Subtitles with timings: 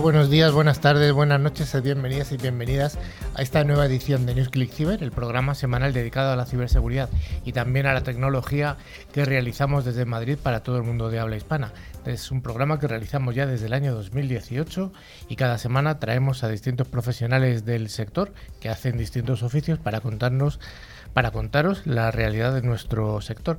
[0.00, 2.98] Buenos días, buenas tardes, buenas noches, bienvenidas y bienvenidas
[3.34, 7.08] a esta nueva edición de NewsClick Cyber, el programa semanal dedicado a la ciberseguridad
[7.44, 8.76] y también a la tecnología
[9.12, 11.72] que realizamos desde Madrid para todo el mundo de habla hispana.
[12.06, 14.92] Es un programa que realizamos ya desde el año 2018
[15.28, 20.58] y cada semana traemos a distintos profesionales del sector que hacen distintos oficios para contarnos,
[21.12, 23.58] para contaros la realidad de nuestro sector.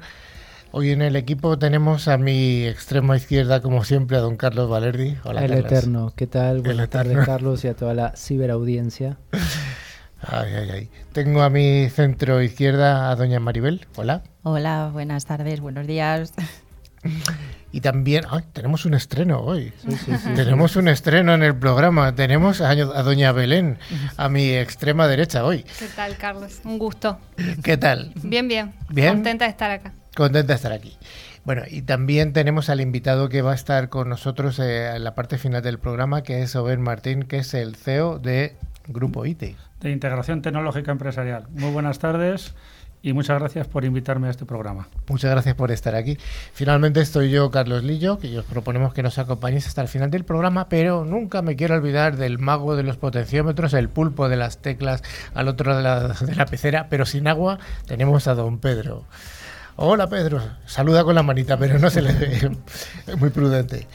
[0.78, 5.16] Hoy en el equipo tenemos a mi extrema izquierda, como siempre, a don Carlos Valerdi.
[5.24, 6.12] Hola, El Eterno.
[6.18, 6.64] ¿Qué tal?
[6.64, 9.18] Buenas tardes, Carlos, y a toda la ciberaudiencia.
[10.20, 10.90] Ay, ay, ay.
[11.14, 13.88] Tengo a mi centro izquierda a doña Maribel.
[13.96, 14.24] Hola.
[14.44, 16.34] Hola, buenas tardes, buenos días.
[17.72, 19.72] Y también, ay, tenemos un estreno hoy.
[19.78, 22.16] Sí, sí, sí, tenemos un estreno en el programa.
[22.16, 23.80] Tenemos a, a, doña Belén,
[24.18, 25.64] a mi extrema derecha hoy.
[25.80, 26.60] ¿Qué tal, Carlos?
[26.66, 27.18] Un gusto.
[27.64, 28.12] ¿Qué tal?
[28.24, 28.74] Bien, bien.
[28.90, 29.14] Bien.
[29.14, 29.94] Contenta de estar acá.
[30.16, 30.98] Contenta de estar aquí.
[31.44, 35.14] Bueno, y también tenemos al invitado que va a estar con nosotros eh, en la
[35.14, 38.56] parte final del programa, que es Oben Martín, que es el CEO de
[38.88, 39.56] Grupo IT.
[39.82, 41.48] De Integración Tecnológica Empresarial.
[41.52, 42.56] Muy buenas tardes
[43.06, 44.88] y muchas gracias por invitarme a este programa.
[45.08, 46.18] Muchas gracias por estar aquí.
[46.54, 50.24] Finalmente estoy yo, Carlos Lillo, que os proponemos que nos acompañéis hasta el final del
[50.24, 54.64] programa, pero nunca me quiero olvidar del mago de los potenciómetros, el pulpo de las
[54.64, 55.04] teclas
[55.36, 59.06] al otro lado de la, de la pecera, pero sin agua tenemos a don Pedro.
[59.78, 62.52] Hola Pedro, saluda con la manita, pero no se le ve.
[63.08, 63.88] Es muy prudente.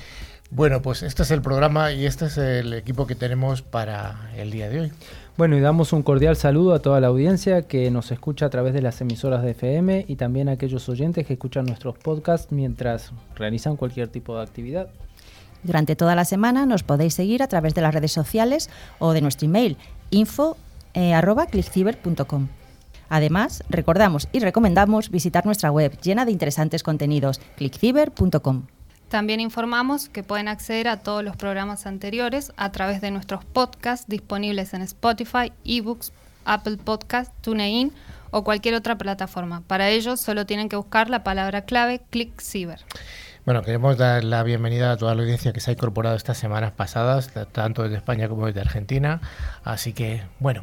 [0.51, 4.51] Bueno, pues este es el programa y este es el equipo que tenemos para el
[4.51, 4.93] día de hoy.
[5.39, 8.75] Bueno, y damos un cordial saludo a toda la audiencia que nos escucha a través
[8.75, 13.13] de las emisoras de FM y también a aquellos oyentes que escuchan nuestros podcasts mientras
[13.35, 14.89] realizan cualquier tipo de actividad.
[15.63, 18.69] Durante toda la semana nos podéis seguir a través de las redes sociales
[18.99, 19.79] o de nuestro email
[20.11, 20.59] info
[20.93, 21.15] eh,
[23.11, 28.63] Además, recordamos y recomendamos visitar nuestra web llena de interesantes contenidos, clickciber.com.
[29.09, 34.07] También informamos que pueden acceder a todos los programas anteriores a través de nuestros podcasts
[34.09, 36.13] disponibles en Spotify, eBooks,
[36.45, 37.93] Apple Podcast, TuneIn
[38.31, 39.63] o cualquier otra plataforma.
[39.67, 42.79] Para ello solo tienen que buscar la palabra clave ClickCiber.
[43.45, 46.71] Bueno, queremos dar la bienvenida a toda la audiencia que se ha incorporado estas semanas
[46.71, 49.21] pasadas, tanto desde España como desde Argentina.
[49.65, 50.63] Así que, bueno.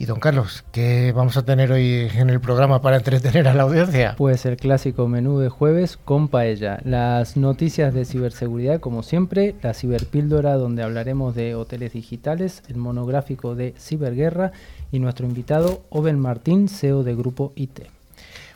[0.00, 3.64] Y don Carlos, ¿qué vamos a tener hoy en el programa para entretener a la
[3.64, 4.14] audiencia?
[4.16, 9.74] Pues el clásico menú de jueves con paella, las noticias de ciberseguridad como siempre, la
[9.74, 14.52] ciberpíldora donde hablaremos de hoteles digitales, el monográfico de ciberguerra
[14.90, 17.80] y nuestro invitado Oben Martín, CEO de Grupo IT.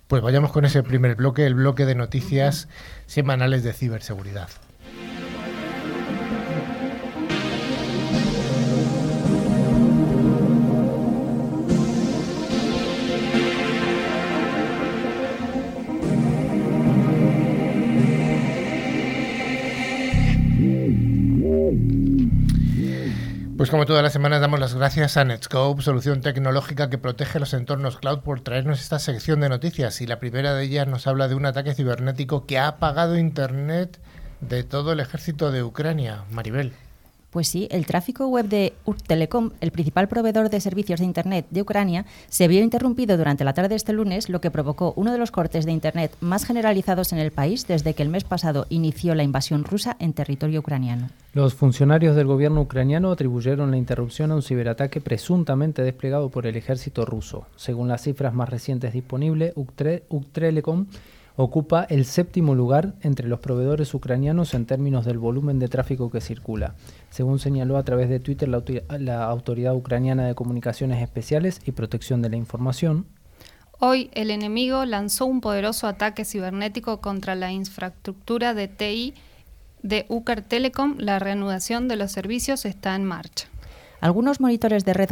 [0.09, 2.69] Pues vayamos con ese primer bloque, el bloque de noticias
[3.05, 4.49] semanales de ciberseguridad.
[23.65, 27.55] Pues como todas las semanas damos las gracias a Netscope, solución tecnológica que protege los
[27.55, 31.29] entornos cloud por traernos esta sección de noticias y la primera de ellas nos habla
[31.29, 33.99] de un ataque cibernético que ha apagado Internet
[34.43, 36.25] de todo el ejército de Ucrania.
[36.31, 36.75] Maribel.
[37.35, 38.75] Pues sí, el tráfico web de
[39.09, 43.55] Telecom, el principal proveedor de servicios de Internet de Ucrania, se vio interrumpido durante la
[43.55, 47.13] tarde de este lunes, lo que provocó uno de los cortes de Internet más generalizados
[47.13, 51.11] en el país desde que el mes pasado inició la invasión rusa en territorio ucraniano.
[51.33, 56.55] Los funcionarios del gobierno ucraniano atribuyeron la interrupción a un ciberataque presuntamente desplegado por el
[56.55, 57.49] ejército ruso.
[57.57, 59.55] Según las cifras más recientes disponibles,
[60.31, 60.87] Telecom
[61.37, 66.21] ocupa el séptimo lugar entre los proveedores ucranianos en términos del volumen de tráfico que
[66.21, 66.75] circula,
[67.11, 72.31] según señaló a través de Twitter la, Autoridad Ucraniana de Comunicaciones Especiales y Protección de
[72.31, 73.07] la Información.
[73.81, 79.15] Hoy el enemigo lanzó un poderoso ataque cibernético contra la infraestructura de TI
[79.83, 80.97] de Ucar Telecom.
[80.99, 83.49] La reanudación de los servicios está en marcha.
[84.01, 85.11] Algunos monitores de red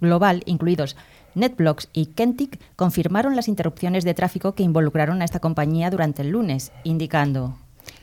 [0.00, 0.96] global, incluidos
[1.38, 6.30] NetBlocks y Kentic confirmaron las interrupciones de tráfico que involucraron a esta compañía durante el
[6.30, 7.56] lunes, indicando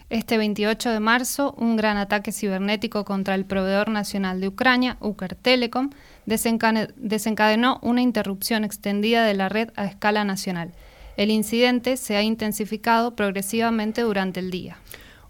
[0.09, 4.97] este 28 de marzo, un gran ataque cibernético contra el proveedor nacional de Ucrania,
[5.41, 5.89] Telecom,
[6.25, 10.73] desencadenó una interrupción extendida de la red a escala nacional.
[11.17, 14.77] El incidente se ha intensificado progresivamente durante el día.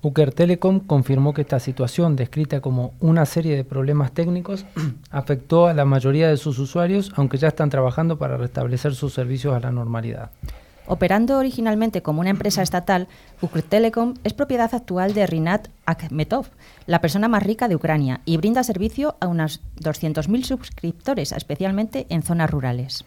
[0.06, 4.64] Uker Telecom confirmó que esta situación, descrita como una serie de problemas técnicos,
[5.10, 9.56] afectó a la mayoría de sus usuarios, aunque ya están trabajando para restablecer sus servicios
[9.56, 10.30] a la normalidad.
[10.86, 13.08] Operando originalmente como una empresa estatal,
[13.68, 16.50] Telecom es propiedad actual de Rinat Akhmetov,
[16.86, 22.22] la persona más rica de Ucrania, y brinda servicio a unos 200.000 suscriptores, especialmente en
[22.22, 23.06] zonas rurales.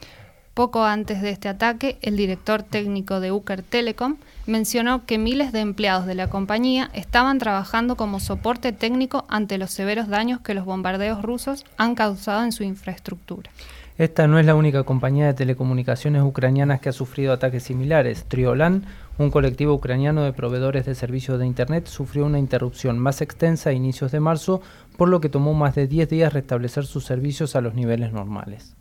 [0.58, 5.60] Poco antes de este ataque, el director técnico de Uker Telecom mencionó que miles de
[5.60, 10.64] empleados de la compañía estaban trabajando como soporte técnico ante los severos daños que los
[10.64, 13.52] bombardeos rusos han causado en su infraestructura.
[13.98, 18.24] Esta no es la única compañía de telecomunicaciones ucranianas que ha sufrido ataques similares.
[18.24, 18.82] Triolan,
[19.16, 23.74] un colectivo ucraniano de proveedores de servicios de Internet, sufrió una interrupción más extensa a
[23.74, 24.60] inicios de marzo,
[24.96, 28.74] por lo que tomó más de 10 días restablecer sus servicios a los niveles normales.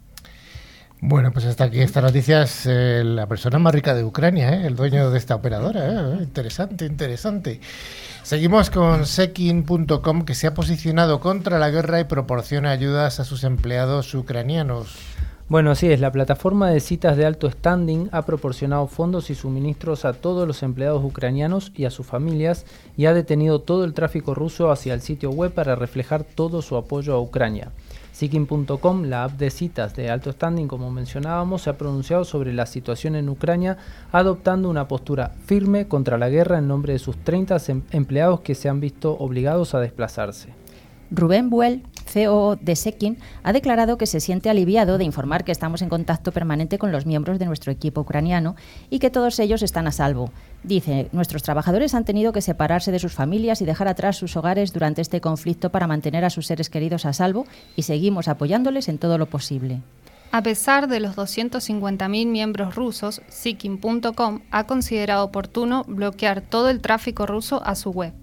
[0.99, 4.65] Bueno, pues hasta aquí esta noticia es eh, la persona más rica de Ucrania, ¿eh?
[4.65, 5.87] el dueño de esta operadora.
[5.87, 6.17] ¿eh?
[6.21, 7.61] Interesante, interesante.
[8.23, 13.43] Seguimos con Sekin.com que se ha posicionado contra la guerra y proporciona ayudas a sus
[13.43, 14.97] empleados ucranianos.
[15.49, 20.03] Bueno, así es, la plataforma de citas de alto standing ha proporcionado fondos y suministros
[20.03, 22.65] a todos los empleados ucranianos y a sus familias
[22.97, 26.75] y ha detenido todo el tráfico ruso hacia el sitio web para reflejar todo su
[26.75, 27.71] apoyo a Ucrania.
[28.17, 32.65] Seeking.com, la app de citas de alto standing, como mencionábamos, se ha pronunciado sobre la
[32.65, 33.77] situación en Ucrania,
[34.11, 38.55] adoptando una postura firme contra la guerra en nombre de sus 30 em-, empleados que
[38.55, 40.56] se han visto obligados a desplazarse.
[41.11, 45.81] Rubén Buell, CEO de Sekin, ha declarado que se siente aliviado de informar que estamos
[45.81, 48.55] en contacto permanente con los miembros de nuestro equipo ucraniano
[48.89, 50.31] y que todos ellos están a salvo.
[50.63, 54.73] Dice, nuestros trabajadores han tenido que separarse de sus familias y dejar atrás sus hogares
[54.73, 57.45] durante este conflicto para mantener a sus seres queridos a salvo
[57.75, 59.81] y seguimos apoyándoles en todo lo posible.
[60.31, 67.25] A pesar de los 250.000 miembros rusos, Seeking.com ha considerado oportuno bloquear todo el tráfico
[67.25, 68.13] ruso a su web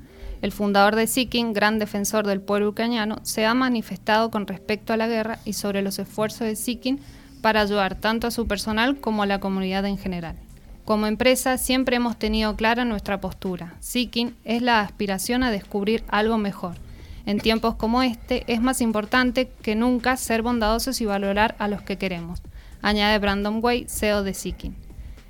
[0.43, 4.97] el fundador de Seeking, gran defensor del pueblo ucraniano, se ha manifestado con respecto a
[4.97, 7.01] la guerra y sobre los esfuerzos de Seeking
[7.41, 10.37] para ayudar tanto a su personal como a la comunidad en general.
[10.85, 13.75] Como empresa siempre hemos tenido clara nuestra postura.
[13.81, 16.77] Seeking es la aspiración a descubrir algo mejor.
[17.27, 21.81] En tiempos como este es más importante que nunca ser bondadosos y valorar a los
[21.81, 22.43] que queremos,
[22.83, 24.84] añade Brandon Way, CEO de Seeking.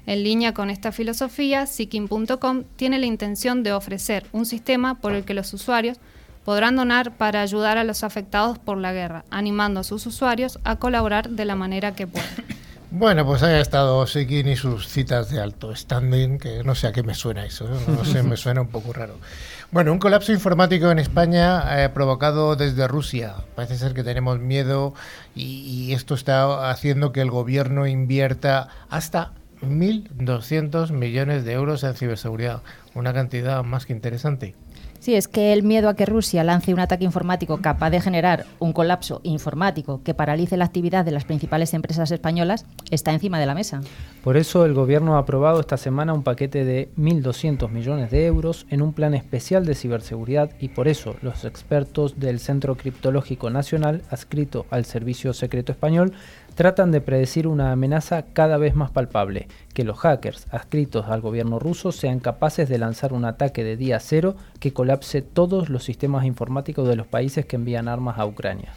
[0.06, 5.24] En línea con esta filosofía, Seeking.com tiene la intención de ofrecer un sistema por el
[5.24, 5.98] que los usuarios
[6.44, 10.76] podrán donar para ayudar a los afectados por la guerra, animando a sus usuarios a
[10.76, 12.28] colaborar de la manera que puedan.
[12.96, 16.92] Bueno, pues haya estado Seeking y sus citas de alto standing, que no sé a
[16.92, 17.76] qué me suena eso, ¿eh?
[17.88, 19.16] no sé, me suena un poco raro.
[19.72, 23.34] Bueno, un colapso informático en España eh, provocado desde Rusia.
[23.56, 24.94] Parece ser que tenemos miedo
[25.34, 29.32] y esto está haciendo que el gobierno invierta hasta
[29.64, 32.62] 1.200 millones de euros en ciberseguridad,
[32.94, 34.54] una cantidad más que interesante.
[35.04, 38.46] Sí, es que el miedo a que Rusia lance un ataque informático capaz de generar
[38.58, 43.44] un colapso informático que paralice la actividad de las principales empresas españolas está encima de
[43.44, 43.82] la mesa.
[44.22, 48.64] Por eso el Gobierno ha aprobado esta semana un paquete de 1.200 millones de euros
[48.70, 54.00] en un plan especial de ciberseguridad y por eso los expertos del Centro Criptológico Nacional,
[54.08, 56.14] adscrito al Servicio Secreto Español,
[56.54, 61.58] tratan de predecir una amenaza cada vez más palpable, que los hackers adscritos al gobierno
[61.58, 66.24] ruso sean capaces de lanzar un ataque de día cero que colapse todos los sistemas
[66.24, 68.72] informáticos de los países que envían armas a Ucrania.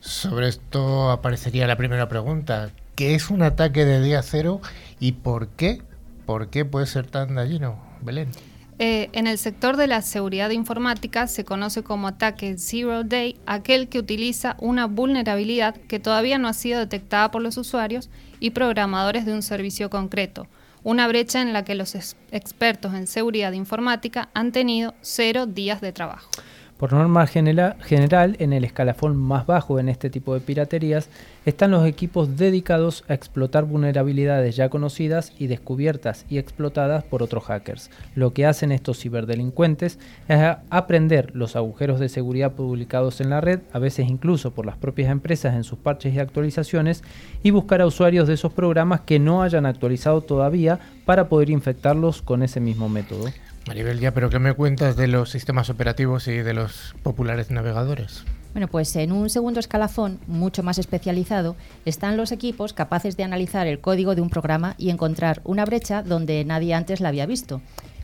[0.00, 2.70] Sobre esto aparecería la primera pregunta.
[2.94, 4.60] ¿Qué es un ataque de día cero
[4.98, 5.82] y por qué?
[6.26, 8.28] ¿Por qué puede ser tan dañino, Belén?
[8.84, 13.88] Eh, en el sector de la seguridad informática se conoce como ataque Zero Day aquel
[13.88, 18.10] que utiliza una vulnerabilidad que todavía no ha sido detectada por los usuarios
[18.40, 20.48] y programadores de un servicio concreto,
[20.82, 25.92] una brecha en la que los expertos en seguridad informática han tenido cero días de
[25.92, 26.28] trabajo.
[26.82, 31.08] Por norma general, en el escalafón más bajo en este tipo de piraterías
[31.46, 37.44] están los equipos dedicados a explotar vulnerabilidades ya conocidas y descubiertas y explotadas por otros
[37.44, 37.88] hackers.
[38.16, 43.60] Lo que hacen estos ciberdelincuentes es aprender los agujeros de seguridad publicados en la red,
[43.72, 47.04] a veces incluso por las propias empresas en sus parches y actualizaciones,
[47.44, 52.22] y buscar a usuarios de esos programas que no hayan actualizado todavía para poder infectarlos
[52.22, 53.26] con ese mismo método.
[53.66, 58.24] Maribel, ya, pero ¿qué me cuentas de los sistemas operativos y de los populares navegadores?
[58.52, 63.66] Bueno, pues en un segundo escalafón, mucho más especializado, están los equipos capaces de analizar
[63.66, 67.62] el código de un programa y encontrar una brecha donde nadie antes la había visto.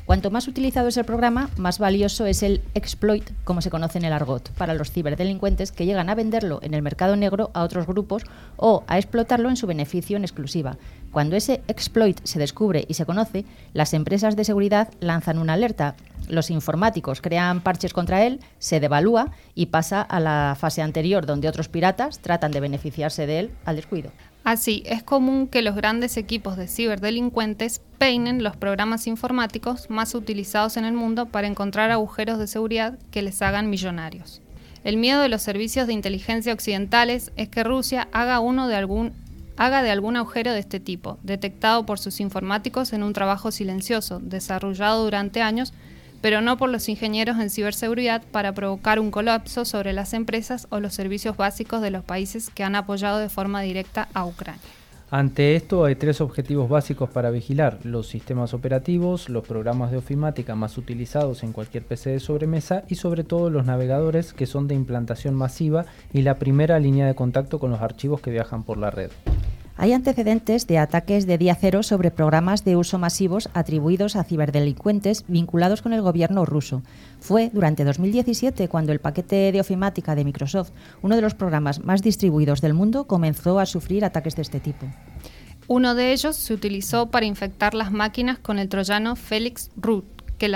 [0.08, 4.06] Cuanto más utilizado es el programa, más valioso es el exploit, como se conoce en
[4.06, 7.86] el argot, para los ciberdelincuentes que llegan a venderlo en el mercado negro a otros
[7.86, 8.22] grupos
[8.56, 10.78] o a explotarlo en su beneficio en exclusiva.
[11.12, 15.94] Cuando ese exploit se descubre y se conoce, las empresas de seguridad lanzan una alerta.
[16.26, 21.48] Los informáticos crean parches contra él, se devalúa y pasa a la fase anterior, donde
[21.48, 24.10] otros piratas tratan de beneficiarse de él al descuido.
[24.48, 30.78] Así, es común que los grandes equipos de ciberdelincuentes peinen los programas informáticos más utilizados
[30.78, 34.40] en el mundo para encontrar agujeros de seguridad que les hagan millonarios.
[34.84, 39.12] El miedo de los servicios de inteligencia occidentales es que Rusia haga, uno de algún,
[39.58, 44.18] haga de algún agujero de este tipo, detectado por sus informáticos en un trabajo silencioso,
[44.18, 45.74] desarrollado durante años,
[46.20, 50.80] pero no por los ingenieros en ciberseguridad para provocar un colapso sobre las empresas o
[50.80, 54.60] los servicios básicos de los países que han apoyado de forma directa a Ucrania.
[55.10, 60.54] Ante esto hay tres objetivos básicos para vigilar, los sistemas operativos, los programas de ofimática
[60.54, 64.74] más utilizados en cualquier PC de sobremesa y sobre todo los navegadores que son de
[64.74, 68.90] implantación masiva y la primera línea de contacto con los archivos que viajan por la
[68.90, 69.10] red.
[69.80, 75.24] Hay antecedentes de ataques de día cero sobre programas de uso masivos atribuidos a ciberdelincuentes
[75.28, 76.82] vinculados con el gobierno ruso.
[77.20, 82.02] Fue durante 2017 cuando el paquete de ofimática de Microsoft, uno de los programas más
[82.02, 84.84] distribuidos del mundo, comenzó a sufrir ataques de este tipo.
[85.68, 90.04] Uno de ellos se utilizó para infectar las máquinas con el troyano Felix Root,
[90.38, 90.52] que,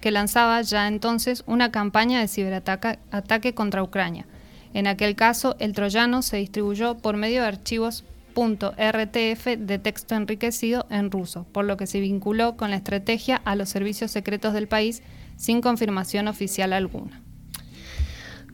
[0.00, 4.24] que lanzaba ya entonces una campaña de ciberataque contra Ucrania.
[4.72, 8.04] En aquel caso, el troyano se distribuyó por medio de archivos
[8.34, 13.56] .rtf de texto enriquecido en ruso, por lo que se vinculó con la estrategia a
[13.56, 15.02] los servicios secretos del país
[15.36, 17.22] sin confirmación oficial alguna.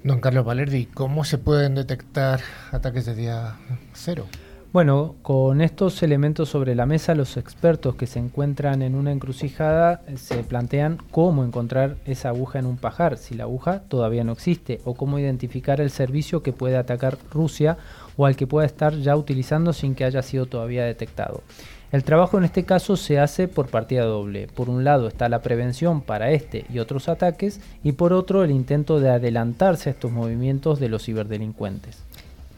[0.03, 2.41] Don Carlos Valerdi, ¿cómo se pueden detectar
[2.73, 3.57] ataques de día
[3.93, 4.27] cero?
[4.73, 10.03] Bueno, con estos elementos sobre la mesa, los expertos que se encuentran en una encrucijada
[10.07, 14.31] eh, se plantean cómo encontrar esa aguja en un pajar, si la aguja todavía no
[14.31, 17.79] existe, o cómo identificar el servicio que puede atacar Rusia
[18.17, 21.43] o al que pueda estar ya utilizando sin que haya sido todavía detectado.
[21.91, 24.47] El trabajo en este caso se hace por partida doble.
[24.47, 28.53] Por un lado está la prevención para este y otros ataques y por otro el
[28.53, 32.05] intento de adelantarse a estos movimientos de los ciberdelincuentes.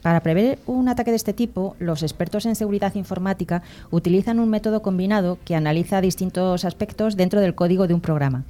[0.02, 4.82] Para prever un ataque de este tipo, los expertos en seguridad informática utilizan un método
[4.82, 8.44] combinado que analiza distintos aspectos dentro del código de un programa.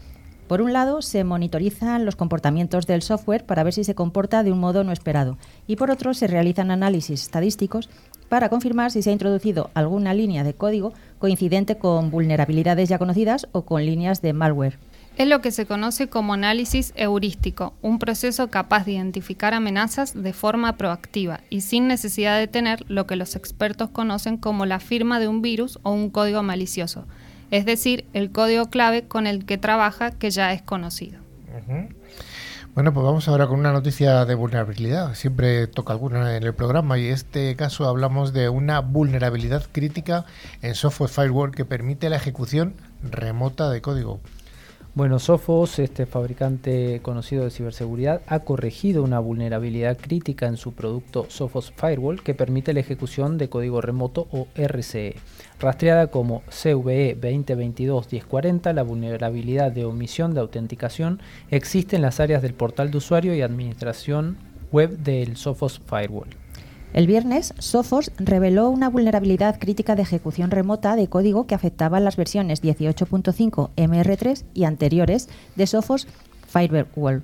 [0.48, 4.52] Por un lado, se monitorizan los comportamientos del software para ver si se comporta de
[4.52, 7.88] un modo no esperado y por otro se realizan análisis estadísticos
[8.28, 13.46] para confirmar si se ha introducido alguna línea de código coincidente con vulnerabilidades ya conocidas
[13.52, 14.78] o con líneas de malware.
[15.18, 20.32] Es lo que se conoce como análisis heurístico, un proceso capaz de identificar amenazas de
[20.32, 25.20] forma proactiva y sin necesidad de tener lo que los expertos conocen como la firma
[25.20, 27.04] de un virus o un código malicioso,
[27.50, 31.20] es decir, el código clave con el que trabaja que ya es conocido.
[32.74, 35.14] Bueno, pues vamos ahora con una noticia de vulnerabilidad.
[35.14, 40.24] Siempre toca alguna en el programa y en este caso hablamos de una vulnerabilidad crítica
[40.62, 44.20] en software firewall que permite la ejecución remota de código.
[44.94, 51.24] Bueno, Sophos, este fabricante conocido de ciberseguridad, ha corregido una vulnerabilidad crítica en su producto
[51.30, 55.16] Sophos Firewall que permite la ejecución de código remoto o RCE.
[55.58, 61.20] Rastreada como CVE 2022-1040, la vulnerabilidad de omisión de autenticación
[61.50, 64.36] existe en las áreas del portal de usuario y administración
[64.72, 66.41] web del Sophos Firewall.
[66.92, 72.16] El viernes, Sophos reveló una vulnerabilidad crítica de ejecución remota de código que afectaba las
[72.16, 76.06] versiones 18.5 MR3 y anteriores de Sophos
[76.48, 77.22] Firewall,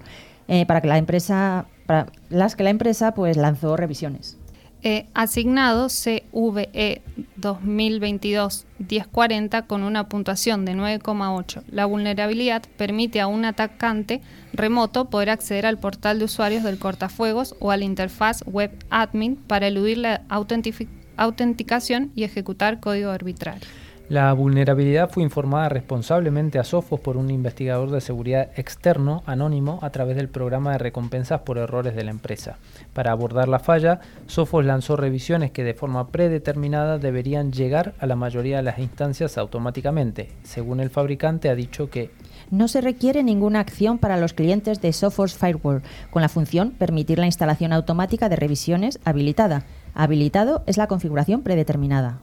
[0.48, 4.38] eh, para que la empresa, para las que la empresa pues lanzó revisiones.
[4.84, 7.02] Eh, asignado CVE
[7.40, 11.64] 2022-1040 con una puntuación de 9,8.
[11.72, 14.20] La vulnerabilidad permite a un atacante
[14.52, 19.34] remoto poder acceder al portal de usuarios del cortafuegos o a la interfaz web admin
[19.34, 23.66] para eludir la autenticación y ejecutar código arbitrario.
[24.08, 29.90] La vulnerabilidad fue informada responsablemente a Sophos por un investigador de seguridad externo anónimo a
[29.90, 32.56] través del programa de recompensas por errores de la empresa.
[32.94, 38.16] Para abordar la falla, Sophos lanzó revisiones que de forma predeterminada deberían llegar a la
[38.16, 40.30] mayoría de las instancias automáticamente.
[40.42, 42.10] Según el fabricante, ha dicho que
[42.50, 47.18] no se requiere ninguna acción para los clientes de Sophos Firewall, con la función permitir
[47.18, 49.64] la instalación automática de revisiones habilitada.
[49.92, 52.20] Habilitado es la configuración predeterminada.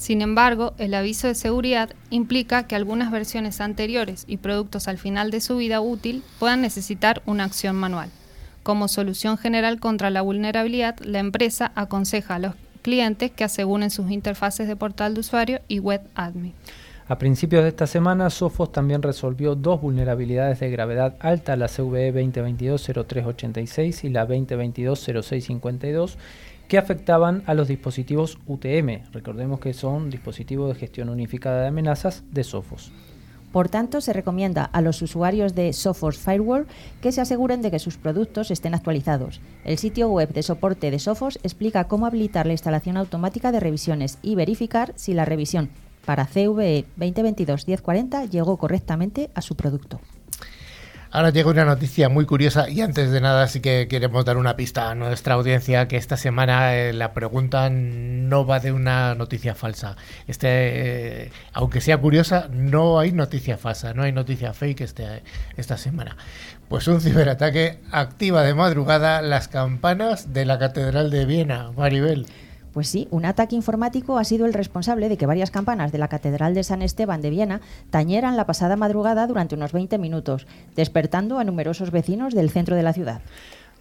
[0.00, 5.30] Sin embargo, el aviso de seguridad implica que algunas versiones anteriores y productos al final
[5.30, 8.08] de su vida útil puedan necesitar una acción manual.
[8.62, 14.10] Como solución general contra la vulnerabilidad, la empresa aconseja a los clientes que aseguren sus
[14.10, 16.54] interfaces de portal de usuario y web admin.
[17.10, 22.14] A principios de esta semana, Sophos también resolvió dos vulnerabilidades de gravedad alta, la CVE
[22.14, 26.14] 2022-0386 y la 2022-0652,
[26.70, 29.02] que afectaban a los dispositivos UTM.
[29.12, 32.92] Recordemos que son dispositivos de gestión unificada de amenazas de Sophos.
[33.50, 36.68] Por tanto, se recomienda a los usuarios de Sophos Firewall
[37.02, 39.40] que se aseguren de que sus productos estén actualizados.
[39.64, 44.18] El sitio web de soporte de Sophos explica cómo habilitar la instalación automática de revisiones
[44.22, 45.70] y verificar si la revisión
[46.04, 50.00] para CVE 2022-1040 llegó correctamente a su producto.
[51.12, 54.54] Ahora llega una noticia muy curiosa y antes de nada sí que queremos dar una
[54.54, 59.56] pista a nuestra audiencia que esta semana eh, la pregunta no va de una noticia
[59.56, 59.96] falsa.
[60.28, 60.48] Este,
[61.24, 65.24] eh, aunque sea curiosa, no hay noticia falsa, no hay noticia fake este,
[65.56, 66.16] esta semana.
[66.68, 72.28] Pues un ciberataque activa de madrugada las campanas de la Catedral de Viena, Maribel.
[72.72, 76.08] Pues sí, un ataque informático ha sido el responsable de que varias campanas de la
[76.08, 77.60] Catedral de San Esteban de Viena
[77.90, 80.46] tañeran la pasada madrugada durante unos 20 minutos,
[80.76, 83.22] despertando a numerosos vecinos del centro de la ciudad.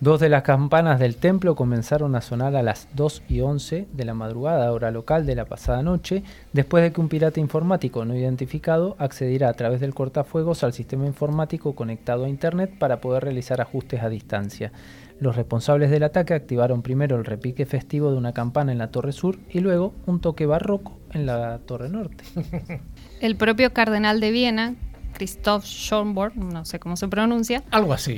[0.01, 4.05] Dos de las campanas del templo comenzaron a sonar a las 2 y 11 de
[4.05, 8.15] la madrugada, hora local de la pasada noche, después de que un pirata informático no
[8.15, 13.59] identificado accediera a través del cortafuegos al sistema informático conectado a Internet para poder realizar
[13.59, 14.71] ajustes a distancia.
[15.19, 19.11] Los responsables del ataque activaron primero el repique festivo de una campana en la torre
[19.11, 22.23] sur y luego un toque barroco en la torre norte.
[23.19, 24.75] El propio cardenal de Viena,
[25.13, 28.17] Christoph Schönborn, no sé cómo se pronuncia, Algo así.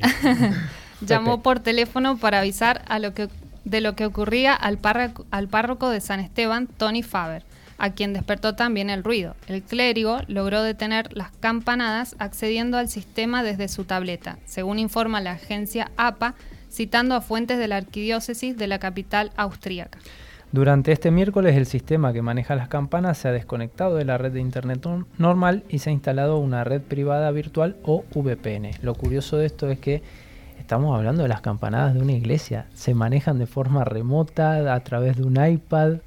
[1.01, 3.29] llamó por teléfono para avisar a lo que,
[3.65, 7.43] de lo que ocurría al párroco, al párroco de San Esteban, Tony Faber,
[7.79, 9.35] a quien despertó también el ruido.
[9.47, 15.31] El clérigo logró detener las campanadas accediendo al sistema desde su tableta, según informa la
[15.31, 16.35] agencia APA,
[16.71, 19.99] citando a fuentes de la arquidiócesis de la capital austríaca.
[20.53, 24.31] Durante este miércoles el sistema que maneja las campanas se ha desconectado de la red
[24.33, 28.71] de Internet nor- normal y se ha instalado una red privada virtual o VPN.
[28.81, 30.01] Lo curioso de esto es que
[30.59, 32.65] estamos hablando de las campanadas de una iglesia.
[32.73, 35.99] Se manejan de forma remota a través de un iPad.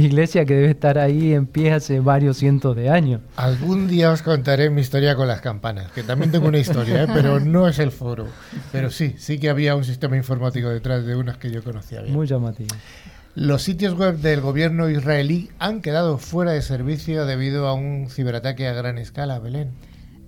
[0.00, 3.20] Iglesia que debe estar ahí en pie hace varios cientos de años.
[3.36, 7.06] Algún día os contaré mi historia con las campanas, que también tengo una historia, ¿eh?
[7.12, 8.26] pero no es el foro.
[8.70, 12.14] Pero sí, sí que había un sistema informático detrás de unas que yo conocía bien.
[12.14, 12.74] Muy llamativo.
[13.34, 18.68] Los sitios web del gobierno israelí han quedado fuera de servicio debido a un ciberataque
[18.68, 19.70] a gran escala, Belén.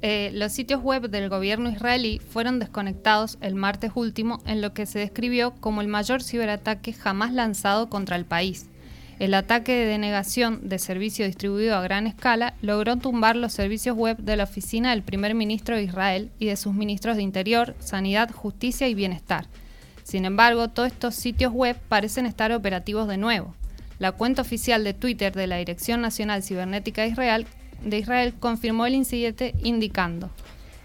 [0.01, 4.85] Eh, los sitios web del gobierno israelí fueron desconectados el martes último en lo que
[4.85, 8.69] se describió como el mayor ciberataque jamás lanzado contra el país.
[9.21, 14.17] El ataque de denegación de servicio distribuido a gran escala logró tumbar los servicios web
[14.19, 18.31] de la oficina del primer ministro de Israel y de sus ministros de Interior, Sanidad,
[18.33, 19.47] Justicia y Bienestar.
[20.03, 23.55] Sin embargo, todos estos sitios web parecen estar operativos de nuevo.
[24.01, 27.47] La cuenta oficial de Twitter de la Dirección Nacional Cibernética de Israel,
[27.85, 30.29] de Israel confirmó el incidente indicando.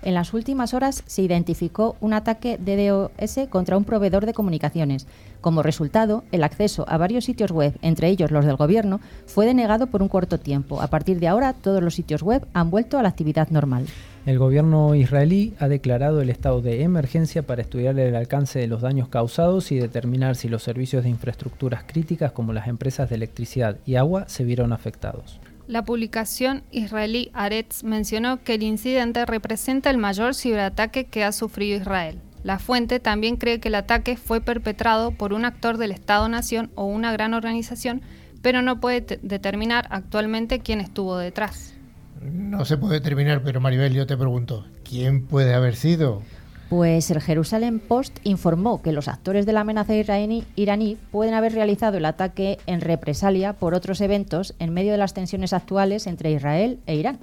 [0.01, 5.07] En las últimas horas se identificó un ataque de DOS contra un proveedor de comunicaciones.
[5.41, 9.87] Como resultado, el acceso a varios sitios web, entre ellos los del gobierno, fue denegado
[9.87, 10.81] por un corto tiempo.
[10.81, 13.85] A partir de ahora, todos los sitios web han vuelto a la actividad normal.
[14.25, 18.81] El gobierno israelí ha declarado el estado de emergencia para estudiar el alcance de los
[18.81, 23.77] daños causados y determinar si los servicios de infraestructuras críticas como las empresas de electricidad
[23.85, 25.39] y agua se vieron afectados.
[25.67, 31.77] La publicación israelí Aretz mencionó que el incidente representa el mayor ciberataque que ha sufrido
[31.77, 32.19] Israel.
[32.43, 36.85] La fuente también cree que el ataque fue perpetrado por un actor del Estado-Nación o
[36.85, 38.01] una gran organización,
[38.41, 41.73] pero no puede te- determinar actualmente quién estuvo detrás.
[42.21, 46.21] No se puede terminar, pero Maribel, yo te pregunto, ¿quién puede haber sido?
[46.69, 51.53] Pues el Jerusalem Post informó que los actores de la amenaza iraní, iraní pueden haber
[51.53, 56.31] realizado el ataque en represalia por otros eventos en medio de las tensiones actuales entre
[56.31, 57.17] Israel e Irán.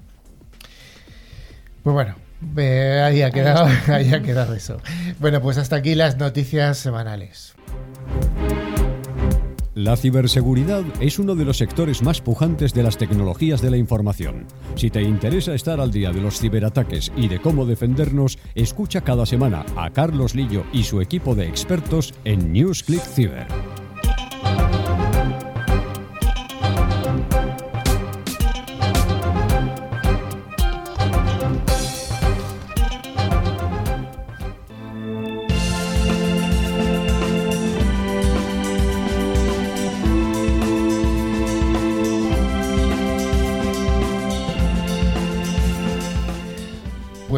[1.84, 2.16] Pues bueno,
[2.56, 4.80] eh, ahí ha quedado, ahí ha quedado eso.
[5.18, 7.54] Bueno, pues hasta aquí las noticias semanales.
[9.76, 14.46] La ciberseguridad es uno de los sectores más pujantes de las tecnologías de la información.
[14.74, 19.26] Si te interesa estar al día de los ciberataques y de cómo defendernos, escucha cada
[19.26, 23.75] semana a Carlos Lillo y su equipo de expertos en NewsClick Ciber.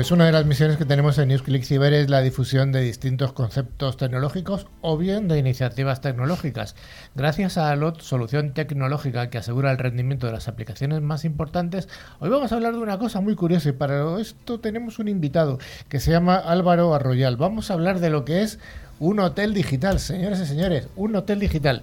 [0.09, 3.35] Pues una de las misiones que tenemos en NewsClick Cyber es la difusión de distintos
[3.35, 6.77] conceptos tecnológicos o bien de iniciativas tecnológicas.
[7.15, 11.91] Gracias a LOT, solución tecnológica que asegura el rendimiento de las aplicaciones más importantes,
[12.21, 15.59] hoy vamos a hablar de una cosa muy curiosa y para esto tenemos un invitado
[15.91, 17.37] que se llama Álvaro Arroyal.
[17.37, 18.59] Vamos a hablar de lo que es
[19.01, 21.83] un hotel digital, señores y señores, un hotel digital.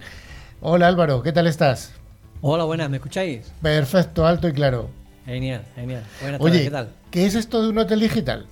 [0.61, 1.93] Hola Álvaro, ¿qué tal estás?
[2.41, 3.51] Hola, buenas, ¿me escucháis?
[3.61, 5.04] Perfecto, alto y claro.
[5.25, 6.03] Genial, genial.
[6.21, 6.89] Buenas tardes, Oye, ¿qué tal?
[7.09, 8.45] ¿qué es esto de un hotel digital?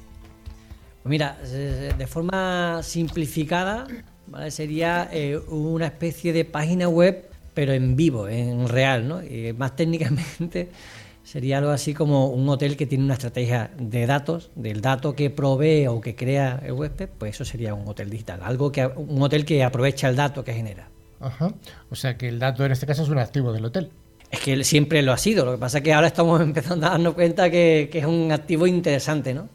[1.03, 3.87] Pues mira, de forma simplificada,
[4.27, 4.49] ¿vale?
[4.51, 9.21] sería eh, una especie de página web, pero en vivo, en real, ¿no?
[9.21, 10.69] Y más técnicamente
[11.23, 15.29] sería algo así como un hotel que tiene una estrategia de datos, del dato que
[15.29, 19.21] provee o que crea el huésped, pues eso sería un hotel digital, algo que un
[19.21, 20.87] hotel que aprovecha el dato que genera.
[21.19, 21.53] Ajá.
[21.91, 23.91] O sea que el dato en este caso es un activo del hotel.
[24.33, 26.89] Es que siempre lo ha sido, lo que pasa es que ahora estamos empezando a
[26.89, 29.47] darnos cuenta que, es un activo interesante, ¿no?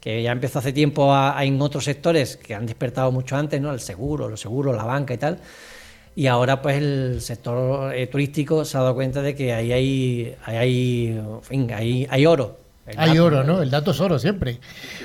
[0.00, 3.72] que ya empezó hace tiempo en otros sectores que han despertado mucho antes, ¿no?
[3.72, 5.38] el seguro, los seguros, la banca y tal,
[6.16, 10.36] y ahora pues el sector eh, turístico se ha dado cuenta de que ahí hay,
[10.44, 11.20] hay,
[11.72, 12.58] hay, hay oro.
[12.96, 13.62] Hay oro, ¿no?
[13.62, 14.58] El dato es oro siempre.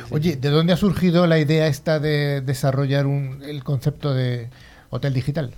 [0.09, 4.49] Oye, ¿de dónde ha surgido la idea esta de desarrollar un, el concepto de
[4.89, 5.53] hotel digital?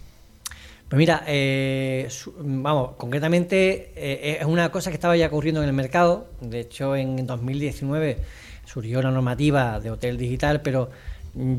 [0.91, 5.73] Pues mira, eh, vamos, concretamente eh, es una cosa que estaba ya ocurriendo en el
[5.73, 6.27] mercado.
[6.41, 8.17] De hecho, en 2019
[8.65, 10.89] surgió la normativa de hotel digital, pero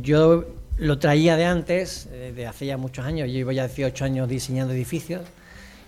[0.03, 0.45] yo
[0.77, 4.29] lo traía de antes, eh, de hace ya muchos años, yo llevo ya 18 años
[4.29, 5.23] diseñando edificios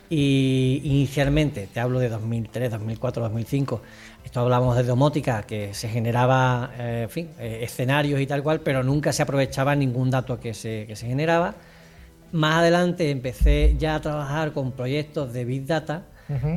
[0.08, 3.82] y inicialmente, te hablo de 2003, 2004, 2005,
[4.24, 8.60] esto hablamos de domótica, que se generaba, eh, en fin, eh, escenarios y tal cual,
[8.60, 11.54] pero nunca se aprovechaba ningún dato que se, que se generaba.
[12.34, 16.02] Más adelante empecé ya a trabajar con proyectos de Big Data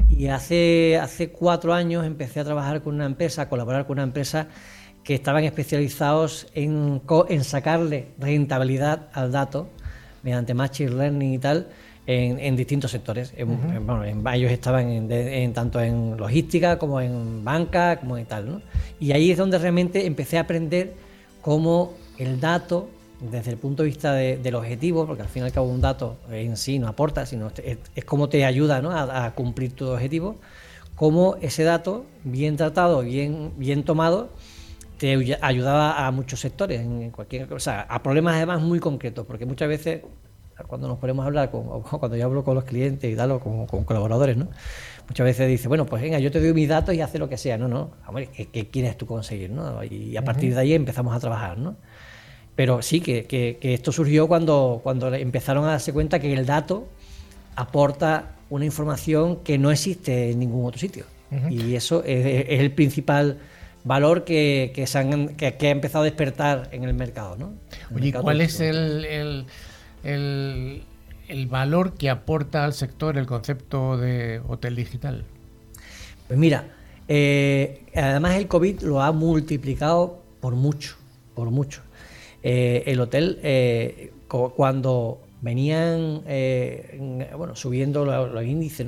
[0.10, 4.04] y hace, hace cuatro años empecé a trabajar con una empresa, a colaborar con una
[4.04, 4.48] empresa
[5.04, 9.70] que estaban especializados en, en sacarle rentabilidad al dato
[10.24, 11.68] mediante machine learning y tal
[12.08, 13.36] en, distintos sectores.
[13.86, 18.50] bueno, ellos estaban en, tanto en logística como en banca, como en tal.
[18.50, 18.62] ¿no?
[19.00, 20.96] Y ahí es donde realmente empecé a aprender
[21.42, 25.51] cómo el dato, desde el punto de vista del objetivo, porque al fin y al
[25.51, 28.91] cabo un dato en sí no aporta, sino es, es como te ayuda ¿no?
[28.91, 30.36] a, a, cumplir tu objetivo,
[30.95, 34.30] cómo ese dato, bien tratado, bien, bien tomado,
[34.97, 39.45] te ayudaba a muchos sectores, en cualquier, o sea, a problemas además muy concretos, porque
[39.45, 40.01] muchas veces
[40.65, 43.67] cuando nos ponemos a hablar, con, cuando yo hablo con los clientes y dalo con,
[43.67, 44.47] con, colaboradores, ¿no?
[45.08, 47.38] Muchas veces dice, bueno, pues venga, yo te doy mis datos y hace lo que
[47.38, 47.58] sea.
[47.58, 47.91] No, no,
[48.51, 49.51] ¿qué, quieres tú conseguir?
[49.51, 49.84] ¿no?
[49.84, 51.77] Y a partir de ahí empezamos a trabajar, ¿no?
[52.58, 56.88] Pero sí, que, que, esto surgió cuando, cuando empezaron a darse cuenta que el dato
[57.56, 61.06] aporta una información que no existe en ningún otro sitio.
[61.52, 63.38] Y eso es el principal
[63.84, 67.36] valor que, que, se han, que, ha empezado a despertar en el mercado.
[67.38, 67.54] ¿no?
[67.96, 69.06] Oye, ¿cuál es el,
[70.04, 70.84] el,
[71.28, 75.26] el, valor que aporta al sector el concepto de hotel digital?
[76.28, 76.70] Pues mira,
[77.08, 80.96] eh, además el COVID lo ha multiplicado por mucho,
[81.36, 81.82] por mucho.
[82.49, 86.21] Eh, el hotel, eh, cuando venían
[87.36, 88.88] bueno, subiendo los, índices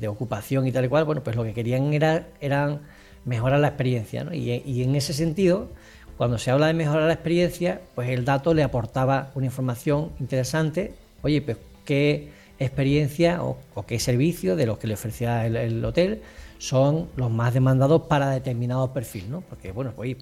[0.00, 2.80] de, ocupación y tal y cual, bueno, pues lo que querían era,
[3.24, 4.26] mejorar la experiencia.
[4.34, 5.68] Y, en ese sentido,
[6.16, 10.92] cuando se habla de mejorar la experiencia, pues el dato le aportaba una información interesante.
[11.22, 16.22] Oye, pues qué experiencia o, qué servicio de los que le ofrecía el, hotel
[16.58, 19.40] son los más demandados para determinado perfil, ¿no?
[19.42, 20.16] Porque, bueno, pues,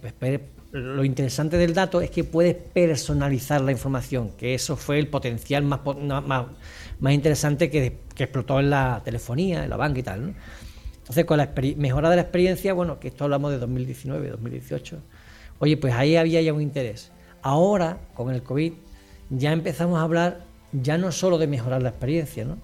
[0.72, 5.64] lo interesante del dato es que puedes personalizar la información, que eso fue el potencial
[5.64, 6.46] más, más,
[7.00, 10.35] más interesante que, que, explotó en la telefonía, en la banca y tal, ¿no?
[10.98, 14.98] Entonces, con la mejora de la experiencia, bueno, que esto hablamos de 2019, 2018,
[15.59, 17.11] oye, pues ahí había ya un interés.
[17.42, 18.72] Ahora, con el COVID,
[19.30, 22.59] ya empezamos a hablar ya no solo de mejorar la experiencia, ¿no?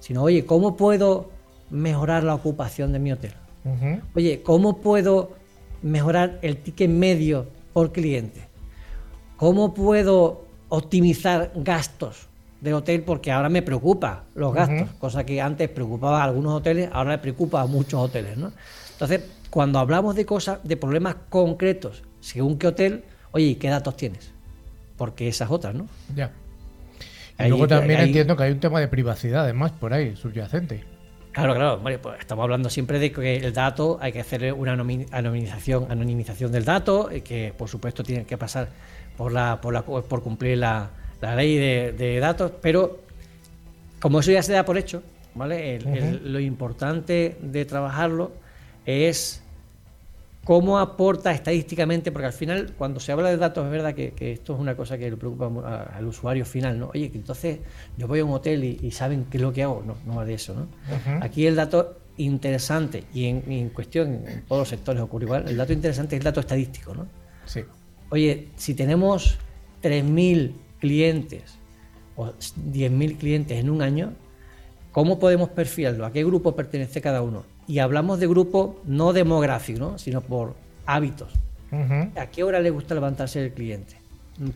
[0.00, 1.30] sino, oye, ¿cómo puedo
[1.70, 3.32] mejorar la ocupación de mi hotel?
[4.14, 5.30] Oye, ¿cómo puedo
[5.82, 8.48] mejorar el ticket medio por cliente?
[9.36, 12.28] ¿Cómo puedo optimizar gastos?
[12.60, 16.88] del hotel porque ahora me preocupa los gastos, cosa que antes preocupaba a algunos hoteles,
[16.92, 18.36] ahora me preocupa a muchos hoteles.
[18.36, 18.52] ¿no?
[18.92, 24.32] Entonces, cuando hablamos de cosas, de problemas concretos, según qué hotel, oye, qué datos tienes?
[24.96, 25.86] Porque esas otras, ¿no?
[26.14, 26.32] Ya.
[27.38, 30.84] Y luego también entiendo que hay un tema de privacidad, además, por ahí, subyacente.
[31.36, 35.92] Claro, claro, pues estamos hablando siempre de que el dato hay que hacer una anonimización,
[35.92, 38.70] anonimización del dato, y que por supuesto tiene que pasar
[39.18, 40.88] por la, por, la, por cumplir la,
[41.20, 43.00] la ley de, datos, pero
[44.00, 45.02] como eso ya se da por hecho,
[45.34, 45.78] ¿vale?
[46.24, 48.32] lo importante de trabajarlo
[48.86, 49.42] es
[50.46, 54.54] cómo aporta estadísticamente, porque al final, cuando se habla de datos, es verdad que, esto
[54.54, 56.90] es una cosa que le preocupa al usuario final, ¿no?
[56.94, 57.58] Oye, que entonces
[57.96, 59.82] yo voy a un hotel y, saben qué es lo que hago.
[59.84, 60.68] No, no va de eso, ¿no?
[61.20, 65.72] Aquí el dato interesante, y en, cuestión, en todos los sectores ocurre igual, el dato
[65.72, 67.08] interesante es el dato estadístico, ¿no?
[67.44, 67.62] Sí.
[68.10, 69.38] Oye, si tenemos
[69.82, 71.58] 3.000 clientes
[72.14, 74.12] o 10.000 clientes en un año,
[74.92, 76.06] ¿cómo podemos perfilarlo?
[76.06, 77.55] ¿A qué grupo pertenece cada uno?
[77.66, 80.54] Y hablamos de grupo no demográfico, sino por
[80.86, 81.32] hábitos.
[82.16, 83.96] ¿A qué hora le gusta levantarse el cliente?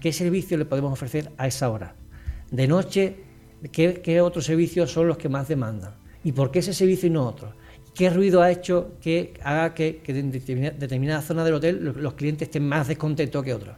[0.00, 1.94] ¿Qué servicio le podemos ofrecer a esa hora?
[2.50, 3.16] De noche,
[3.72, 5.94] ¿qué, otros servicios son los que más demandan?
[6.22, 7.52] ¿Y por qué ese servicio y no otro?
[7.94, 12.66] qué ruido ha hecho que haga que, en determinada, zona del hotel los, clientes estén
[12.66, 13.76] más descontentos que otros.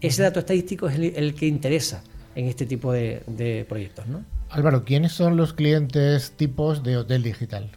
[0.00, 2.02] Ese dato estadístico es el, que interesa
[2.34, 4.06] en este tipo de, proyectos.
[4.06, 4.24] ¿no?
[4.50, 7.70] Álvaro, ¿quiénes son los clientes tipos de hotel digital?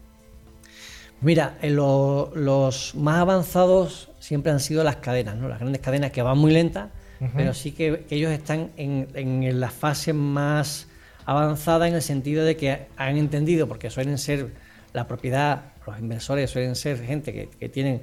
[1.22, 5.48] Mira, los más avanzados siempre han sido las cadenas, ¿no?
[5.48, 6.90] las grandes cadenas que van muy lentas,
[7.36, 10.88] pero sí que, ellos están en, en, la fase más
[11.26, 14.52] avanzada en el sentido de que han entendido, porque suelen ser
[14.94, 18.02] la propiedad, los inversores suelen ser gente que, que tienen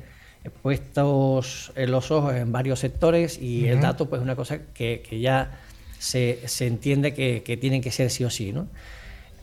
[0.62, 5.20] puestos los ojos en varios sectores y el dato pues es una cosa que, que
[5.20, 5.58] ya
[5.98, 8.66] se, se, entiende que, que tienen que ser sí o sí, ¿no?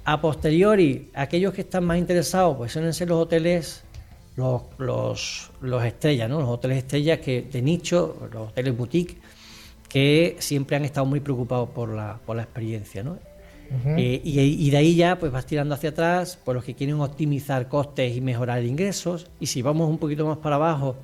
[0.04, 3.84] A posteriori, aquellos que están más interesados, pues suelen ser los hoteles,
[4.36, 6.40] los, los, los estrellas, ¿no?
[6.40, 9.18] Los hoteles estrellas que, de nicho, los hoteles boutique,
[9.88, 13.20] que siempre han estado muy preocupados por la, por la experiencia, ¿no?
[13.98, 17.70] Eh, y, de ahí ya pues vas tirando hacia atrás, por los que quieren optimizar
[17.70, 19.28] costes y mejorar ingresos.
[19.40, 20.98] Y si vamos un poquito más para abajo,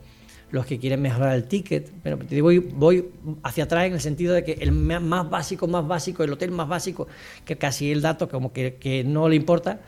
[0.51, 1.91] los que quieren mejorar el ticket.
[2.03, 3.09] Pero voy, voy
[3.43, 6.67] hacia atrás en el sentido de que el más básico, más básico, el hotel más
[6.67, 7.07] básico,
[7.45, 9.81] que casi el dato como que, que no le importa,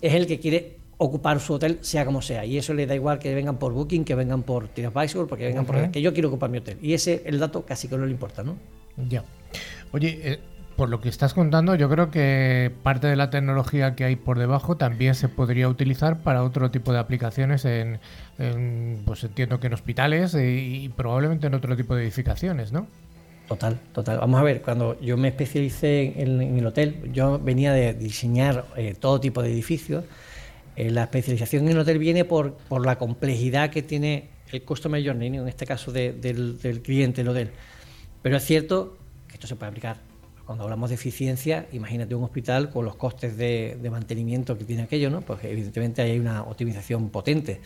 [0.00, 2.44] es el que quiere ocupar su hotel sea como sea.
[2.44, 5.66] Y eso le da igual que vengan por Booking, que vengan por TripAdvisor, porque vengan
[5.66, 5.90] por...
[5.90, 6.78] que yo quiero ocupar mi hotel.
[6.80, 8.56] Y ese, el dato casi que no le importa, ¿no?
[9.08, 9.24] Ya.
[9.92, 10.40] Oye, eh,
[10.76, 14.38] por lo que estás contando, yo creo que parte de la tecnología que hay por
[14.38, 17.98] debajo también se podría utilizar para otro tipo de aplicaciones en,
[19.04, 22.86] pues entiendo que en hospitales y, probablemente en otro tipo de edificaciones, ¿no?
[23.48, 24.18] Total, total.
[24.18, 28.94] Vamos a ver, cuando yo me especialicé en, el hotel, yo venía de diseñar eh,
[28.98, 30.04] todo tipo de edificios.
[30.74, 35.02] Eh, la especialización en el hotel viene por, por la complejidad que tiene el customer
[35.04, 37.50] journey, en este caso del, del cliente del hotel.
[38.20, 40.15] Pero es cierto que esto se puede aplicar
[40.46, 45.10] cuando hablamos de eficiencia, imagínate un hospital con los costes de, mantenimiento que tiene aquello,
[45.10, 45.20] ¿no?
[45.20, 47.60] Pues evidentemente hay una optimización potente.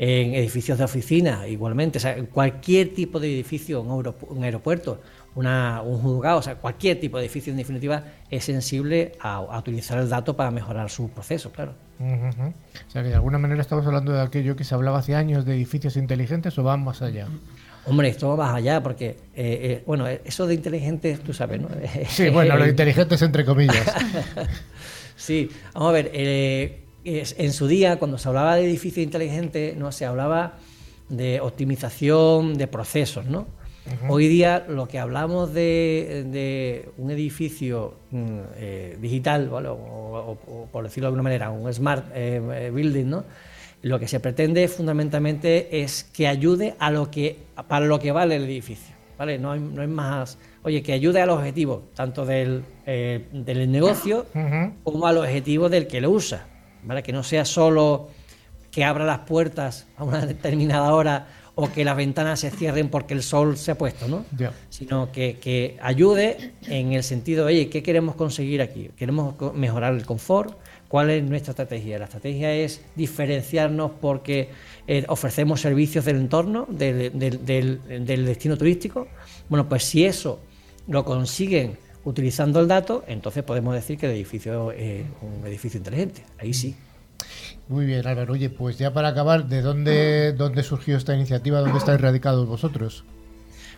[0.00, 5.00] En edificios de oficina, igualmente, o sea, cualquier tipo de edificio, un, aeropuerto,
[5.34, 10.08] un juzgado, o sea, cualquier tipo de edificio en definitiva es sensible a, utilizar el
[10.08, 11.74] dato para mejorar su proceso, claro.
[11.98, 15.44] O sea, que de alguna manera estamos hablando de aquello que se hablaba hace años
[15.44, 17.26] de edificios inteligentes o van más allá.
[17.88, 21.68] Hombre, esto va más allá, porque, eh, eh, bueno, eso de inteligentes, tú sabes, ¿no?
[22.08, 23.92] Sí, bueno, lo inteligente es entre comillas.
[25.16, 29.90] sí, vamos a ver, eh, en su día, cuando se hablaba de edificio inteligente, ¿no?
[29.90, 30.58] se hablaba
[31.08, 33.46] de optimización de procesos, ¿no?
[34.06, 39.68] Hoy día lo que hablamos de, un edificio mm, digital, ¿vale?
[39.70, 40.36] o,
[40.70, 43.24] por decirlo de alguna manera, un smart building, ¿no?
[43.82, 47.38] Lo que se pretende fundamentalmente es que ayude a lo que,
[47.68, 48.94] para lo que vale el edificio.
[49.16, 49.38] ¿vale?
[49.38, 50.38] No, es más.
[50.62, 54.26] Oye, que ayude al objetivo, tanto del, eh, del negocio
[54.82, 56.46] como al objetivo del que lo usa.
[56.82, 57.02] ¿vale?
[57.02, 58.08] Que no sea solo
[58.70, 61.26] que abra las puertas a una determinada hora
[61.60, 64.24] o que las ventanas se cierren porque el sol se ha puesto, ¿no?
[64.70, 68.90] Sino que, que, ayude en el sentido, oye, ¿qué queremos conseguir aquí?
[68.96, 70.56] Queremos mejorar el confort,
[70.88, 71.98] ¿Cuál es nuestra estrategia?
[71.98, 74.48] La estrategia es diferenciarnos porque
[74.86, 77.12] eh, ofrecemos servicios del entorno, del,
[78.24, 79.06] destino turístico.
[79.50, 80.40] Bueno, pues si eso
[80.86, 86.24] lo consiguen utilizando el dato, entonces podemos decir que el edificio es un edificio inteligente.
[86.38, 86.74] Ahí sí.
[87.68, 88.32] Muy bien, Álvaro.
[88.32, 91.60] Oye, pues ya para acabar, ¿de dónde, dónde surgió esta iniciativa?
[91.60, 93.04] ¿Dónde estáis radicados vosotros?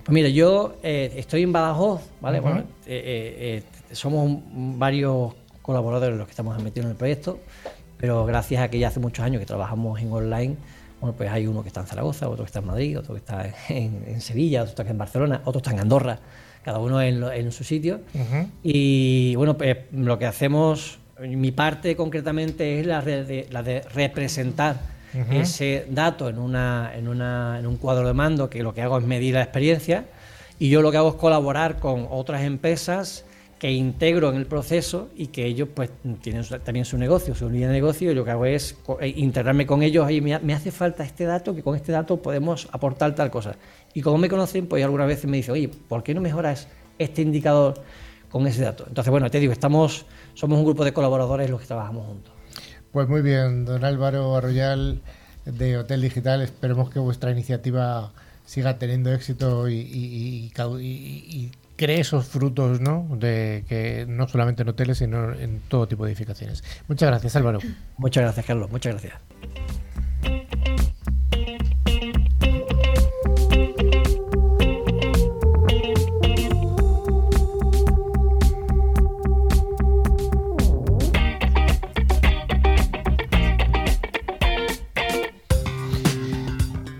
[0.05, 2.39] Pues mira, yo eh, estoy en Badajoz, ¿vale?
[2.39, 7.39] bueno, eh, somos varios colaboradores los que estamos metidos en el proyecto,
[7.99, 10.57] pero gracias a que ya hace muchos años que trabajamos en online,
[11.01, 13.21] bueno, pues hay uno que está en Zaragoza, otro que está en Madrid, otro que
[13.21, 16.19] está en, Sevilla, otro que está en Barcelona, otro está en Andorra,
[16.63, 18.01] cada uno en, su sitio.
[18.63, 24.77] Y bueno, pues lo que hacemos, mi parte concretamente es la, de, la de representar
[25.33, 28.99] ese dato en, una, en, una, en un cuadro de mando, que lo que hago
[28.99, 30.05] es medir la experiencia,
[30.59, 33.25] y yo lo que hago es colaborar con otras empresas
[33.61, 35.91] que integro en el proceso y que ellos pues
[36.23, 39.67] tienen también su negocio, su unidad de negocio y lo que hago es eh, integrarme
[39.67, 43.31] con ellos y me, hace falta este dato, que con este dato podemos aportar tal
[43.31, 43.57] cosa.
[43.93, 46.69] Y como me conocen, pues algunas veces me dicen, oye, ¿por qué no mejoras
[46.99, 47.75] este indicador
[48.31, 48.87] con ese dato?
[48.89, 52.33] Entonces, bueno, te digo, estamos, somos un grupo de colaboradores los que trabajamos juntos.
[52.93, 55.03] Pues muy bien, don Álvaro Arroyal
[55.45, 58.11] de Hotel Digital, esperemos que vuestra iniciativa
[58.47, 63.09] siga teniendo éxito y, y, y cree esos frutos, ¿no?
[63.17, 66.63] De que no solamente en hoteles, sino en todo tipo de edificaciones.
[66.89, 67.59] Muchas gracias, Álvaro.
[67.97, 68.71] Muchas gracias, Carlos.
[68.71, 69.15] Muchas gracias.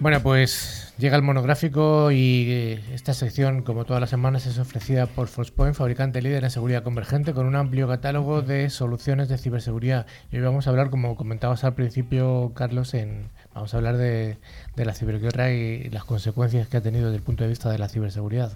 [0.01, 5.07] Bueno, pues llega el monográfico y eh, esta sección, como todas las semanas, es ofrecida
[5.07, 10.07] por Forcepoint, fabricante líder en seguridad convergente, con un amplio catálogo de soluciones de ciberseguridad.
[10.31, 14.37] Y hoy vamos a hablar, como comentabas al principio, Carlos, en, vamos a hablar de,
[14.77, 17.79] de la ciberguerra y las consecuencias que ha tenido desde el punto de vista de
[17.79, 18.53] la ciberseguridad.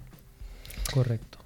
[0.92, 1.38] Correcto.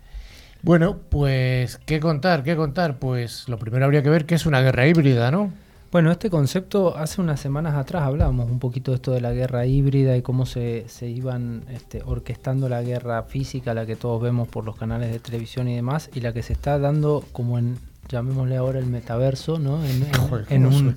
[0.62, 2.42] Bueno, pues, ¿qué contar?
[2.42, 2.98] ¿Qué contar?
[2.98, 5.52] Pues lo primero habría que ver que es una guerra híbrida, ¿no?
[5.90, 9.64] Bueno, este concepto, hace unas semanas atrás hablábamos un poquito de esto de la guerra
[9.64, 14.48] híbrida y cómo se, se iban este, orquestando la guerra física, la que todos vemos
[14.48, 17.78] por los canales de televisión y demás, y la que se está dando como en,
[18.10, 19.82] llamémosle ahora el metaverso, ¿no?
[19.82, 20.96] En, en- Joder, en ¿cómo un,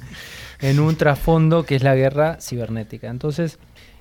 [0.60, 3.08] en un trasfondo que es la guerra cibernética.
[3.10, 3.60] Entonces,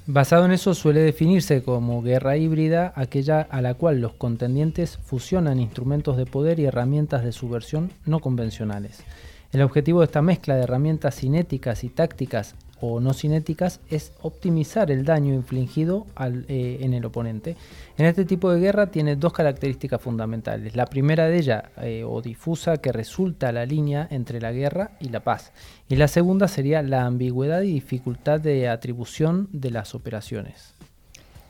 [0.09, 5.61] basado en eso suele definirse como guerra híbrida aquella a la cual los contendientes fusionan
[5.61, 9.05] instrumentos de poder y herramientas de subversión no convencionales.
[9.53, 14.93] El objetivo de esta mezcla de herramientas cinéticas y tácticas o no cinéticas es optimizar
[14.93, 16.07] el daño infligido
[16.49, 17.57] eh, en el oponente.
[17.99, 20.77] En este tipo de guerra tiene dos características fundamentales.
[20.77, 25.09] La primera de ellas, eh, o difusa, que resulta la línea entre la guerra y
[25.09, 25.53] la paz.
[25.89, 30.75] Y la segunda sería la ambigüedad y dificultad de atribución de las operaciones.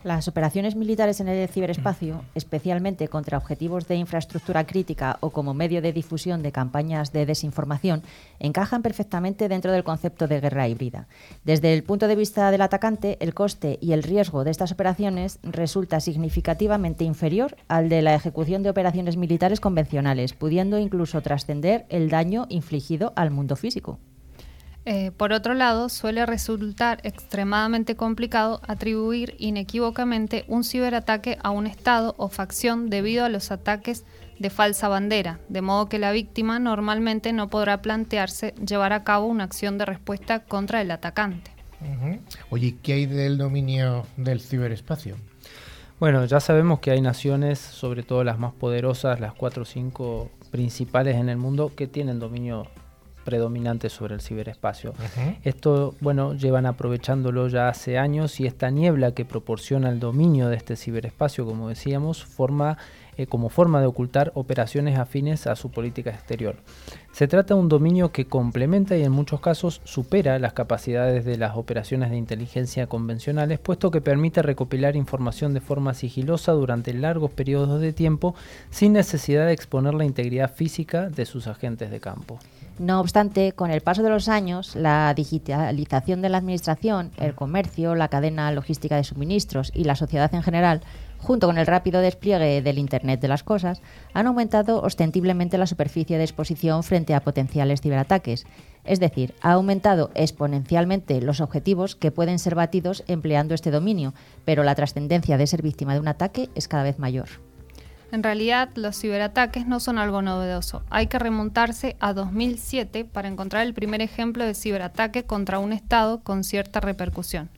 [0.03, 5.83] Las operaciones militares en el ciberespacio, especialmente contra objetivos de infraestructura crítica o como medio
[5.83, 8.03] de difusión de campañas de desinformación,
[8.39, 11.07] encajan perfectamente dentro del concepto de guerra híbrida.
[11.45, 15.39] Desde el punto de vista del atacante, el coste y el riesgo de estas operaciones
[15.43, 22.09] resulta significativamente inferior al de la ejecución de operaciones militares convencionales, pudiendo incluso trascender el
[22.09, 23.99] daño infligido al mundo físico.
[24.93, 32.17] Eh, por otro lado, suele resultar extremadamente complicado atribuir inequívocamente un ciberataque a un Estado
[32.19, 34.05] o facción debido a los ataques
[34.41, 39.27] de falsa bandera, de modo que la víctima normalmente no podrá plantearse llevar a cabo
[39.27, 41.53] una acción de respuesta contra el atacante.
[42.51, 45.15] Oye, ¿qué hay del dominio del ciberespacio?
[46.01, 50.33] Bueno, ya sabemos que hay naciones, sobre todo las más poderosas, las cuatro o cinco
[50.51, 52.67] principales en el mundo, que tienen dominio
[53.25, 54.95] predominante sobre el ciberespacio.
[55.43, 60.57] Esto, bueno, llevan aprovechándolo ya hace años y esta niebla que proporciona el dominio de
[60.57, 62.79] este ciberespacio, como decíamos, forma
[63.21, 66.57] eh, como forma de ocultar operaciones afines a su política exterior.
[67.13, 71.37] Se trata de un dominio que complementa y en muchos casos supera las capacidades de
[71.37, 77.31] las operaciones de inteligencia convencionales, puesto que permite recopilar información de forma sigilosa durante largos
[77.31, 78.35] periodos de tiempo
[78.71, 82.39] sin necesidad de exponer la integridad física de sus agentes de campo.
[82.79, 87.95] No obstante, con el paso de los años, la digitalización de la administración, el comercio,
[87.95, 90.81] la cadena logística de suministros y la sociedad en general,
[91.19, 93.83] junto con el rápido despliegue del Internet de las Cosas,
[94.15, 98.47] han aumentado ostensiblemente la superficie de exposición frente a potenciales ciberataques.
[98.85, 104.15] Es decir, ha aumentado exponencialmente los objetivos que pueden ser batidos empleando este dominio,
[104.47, 107.50] pero la trascendencia de ser víctima de un ataque es cada vez mayor.
[108.13, 110.83] En realidad, los ciberataques no son algo novedoso.
[110.91, 116.21] Hay que remontarse a 2007 para encontrar el primer ejemplo de ciberataque contra un Estado
[116.21, 117.51] con cierta repercusión.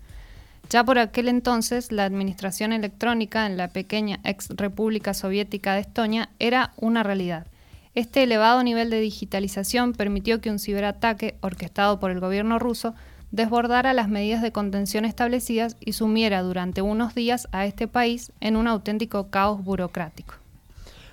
[0.69, 6.29] Ya por aquel entonces, la administración electrónica en la pequeña ex República Soviética de Estonia
[6.39, 7.47] era una realidad.
[7.95, 12.95] Este elevado nivel de digitalización permitió que un ciberataque orquestado por el gobierno ruso
[13.31, 18.57] desbordara las medidas de contención establecidas y sumiera durante unos días a este país en
[18.57, 20.42] un auténtico caos burocrático.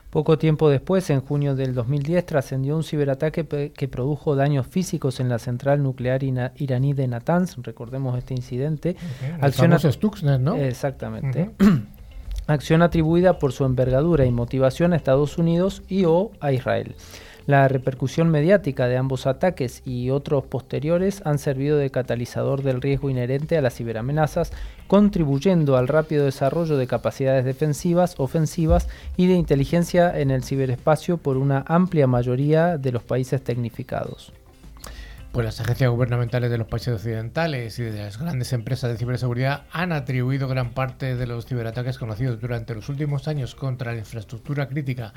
[0.10, 5.30] Poco tiempo después, en junio del 2010, trascendió un ciberataque que produjo daños físicos en
[5.30, 7.56] la central nuclear iraní de Natanz.
[7.58, 8.96] Recordemos este incidente.
[9.38, 10.56] El Acción at- Stuxnet, ¿no?
[10.56, 11.52] Exactamente.
[12.48, 16.96] Acción atribuida por su envergadura y motivación a Estados Unidos y o a Israel.
[17.50, 23.10] La repercusión mediática de ambos ataques y otros posteriores han servido de catalizador del riesgo
[23.10, 24.52] inherente a las ciberamenazas,
[24.86, 28.88] contribuyendo al rápido desarrollo de capacidades defensivas, ofensivas
[29.18, 34.32] y de inteligencia en el ciberespacio por una amplia mayoría de los países tecnificados.
[35.32, 39.64] Pues las agencias gubernamentales de los países occidentales y de las grandes empresas de ciberseguridad
[39.72, 44.68] han atribuido gran parte de los ciberataques conocidos durante los últimos años contra la infraestructura
[44.68, 45.14] crítica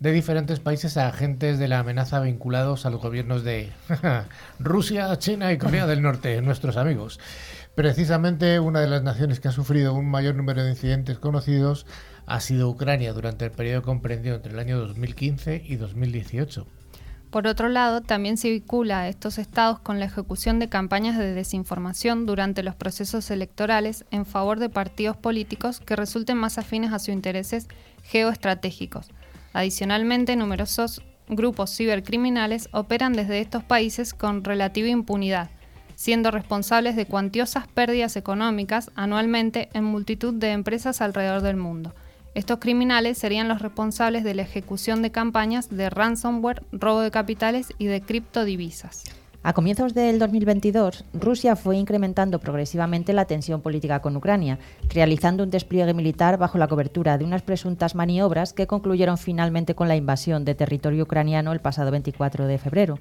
[0.00, 3.72] de diferentes países a agentes de la amenaza vinculados a los gobiernos de
[4.58, 7.20] Rusia, China y Corea del Norte, nuestros amigos.
[7.74, 11.86] Precisamente una de las naciones que ha sufrido un mayor número de incidentes conocidos
[12.26, 16.66] ha sido Ucrania durante el periodo comprendido entre el año 2015 y 2018.
[17.34, 21.34] Por otro lado, también se vincula a estos estados con la ejecución de campañas de
[21.34, 27.00] desinformación durante los procesos electorales en favor de partidos políticos que resulten más afines a
[27.00, 27.66] sus intereses
[28.04, 29.10] geoestratégicos.
[29.54, 35.48] Adicionalmente, numerosos grupos cibercriminales operan desde estos países con relativa impunidad.
[35.96, 41.94] siendo responsables de cuantiosas pérdidas económicas anualmente en multitud de empresas alrededor del mundo.
[42.34, 47.68] Estos criminales serían los responsables de la ejecución de campañas de ransomware, robo de capitales
[47.78, 49.04] y de criptodivisas.
[49.46, 55.50] A comienzos del 2022, Rusia fue incrementando progresivamente la tensión política con Ucrania, realizando un
[55.50, 60.46] despliegue militar bajo la cobertura de unas presuntas maniobras que concluyeron finalmente con la invasión
[60.46, 62.98] de territorio ucraniano el pasado 24 de febrero.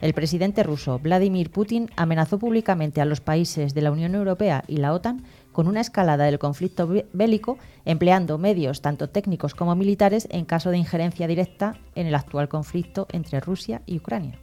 [0.00, 4.78] El presidente ruso Vladimir Putin amenazó públicamente a los países de la Unión Europea y
[4.78, 5.22] la OTAN
[5.54, 10.76] con una escalada del conflicto bélico, empleando medios tanto técnicos como militares en caso de
[10.76, 14.38] injerencia directa en el actual conflicto entre Rusia y Ucrania.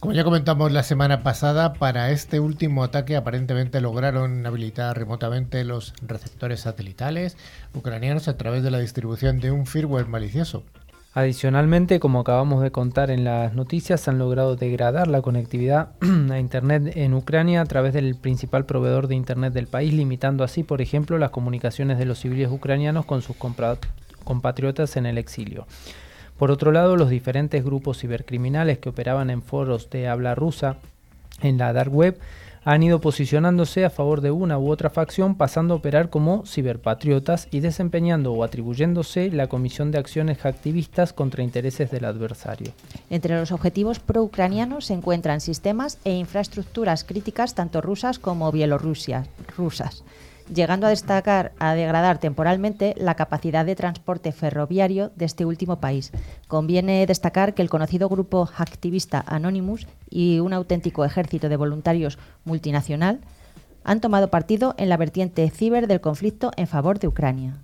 [0.00, 5.94] Como ya comentamos la semana pasada, para este último ataque aparentemente lograron habilitar remotamente los
[6.02, 7.36] receptores satelitales
[7.72, 10.64] ucranianos a través de la distribución de un firmware malicioso.
[11.12, 15.90] Adicionalmente, como acabamos de contar en las noticias, han logrado degradar la conectividad
[16.30, 20.62] a Internet en Ucrania a través del principal proveedor de Internet del país, limitando así,
[20.62, 23.36] por ejemplo, las comunicaciones de los civiles ucranianos con sus
[24.22, 25.66] compatriotas en el exilio.
[26.38, 30.76] Por otro lado, los diferentes grupos cibercriminales que operaban en foros de habla rusa
[31.42, 32.20] en la dark web
[32.64, 37.48] han ido posicionándose a favor de una u otra facción, pasando a operar como ciberpatriotas
[37.50, 42.72] y desempeñando o atribuyéndose la comisión de acciones activistas contra intereses del adversario.
[43.08, 50.04] Entre los objetivos pro-ucranianos se encuentran sistemas e infraestructuras críticas tanto rusas como bielorrusias, rusas
[50.52, 56.12] llegando a destacar a degradar temporalmente la capacidad de transporte ferroviario de este último país.
[56.48, 63.20] Conviene destacar que el conocido grupo activista Anonymous y un auténtico ejército de voluntarios multinacional
[63.84, 67.54] han tomado partido en la vertiente ciber del conflicto en favor de Ucrania.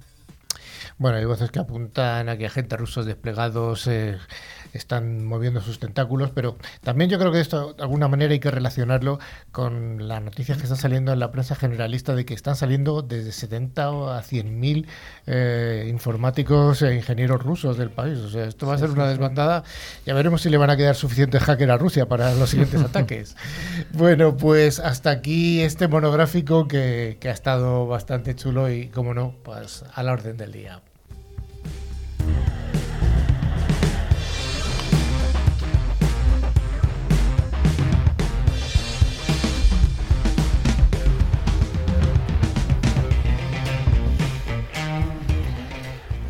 [0.99, 4.17] Bueno, hay voces que apuntan a que agentes rusos desplegados eh,
[4.77, 8.51] están moviendo sus tentáculos, pero también yo creo que esto de alguna manera hay que
[8.51, 9.19] relacionarlo
[9.53, 13.33] con las noticias que están saliendo en la prensa generalista de que están saliendo desde
[13.33, 14.87] 70 a 100 mil
[15.27, 18.19] eh, informáticos e ingenieros rusos del país.
[18.19, 19.65] O sea, esto va a ser una desbandada.
[20.05, 23.37] Ya veremos si le van a quedar suficientes hackers a Rusia para los siguientes ataques.
[23.93, 29.35] Bueno, pues hasta aquí este monográfico que, que ha estado bastante chulo y, como no,
[29.43, 30.81] pues a la orden del día.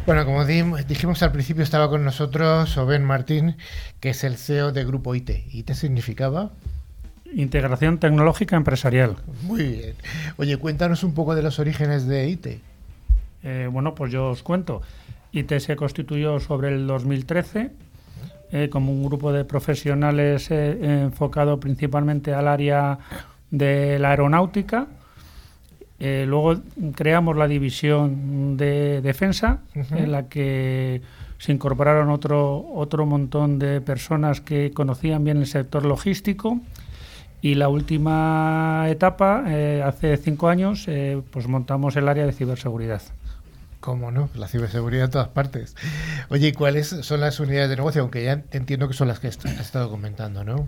[0.07, 3.57] Bueno, como dijimos al principio, estaba con nosotros Oben Martín,
[3.99, 5.31] que es el CEO de Grupo IT.
[5.53, 6.53] ¿IT significaba?
[7.35, 9.17] Integración Tecnológica Empresarial.
[9.43, 9.95] Muy bien.
[10.37, 12.47] Oye, cuéntanos un poco de los orígenes de IT.
[13.43, 14.81] Eh, bueno, pues yo os cuento.
[15.33, 17.73] IT se constituyó sobre el 2013
[18.53, 23.01] eh, como un grupo de profesionales eh, enfocado principalmente al área
[23.51, 24.87] de la aeronáutica
[25.99, 26.61] eh, luego
[26.95, 31.01] creamos la división de defensa, en la que
[31.39, 36.61] se incorporaron otro, otro montón de personas que conocían bien el sector logístico.
[37.43, 43.03] Y la última etapa, eh, hace cinco años, eh, pues montamos el área de ciberseguridad.
[43.81, 44.31] ¿Cómo no?
[44.35, 45.77] La ciberseguridad en todas partes.
[46.29, 48.03] Oye, ¿y cuáles son las unidades de negocio?
[48.03, 50.67] Aunque ya entiendo que son las que has estado comentando, ¿no?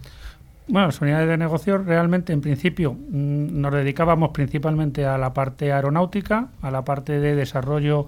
[0.68, 5.72] Bueno, las unidades de negocio realmente en principio mm, nos dedicábamos principalmente a la parte
[5.72, 8.06] aeronáutica, a la parte de desarrollo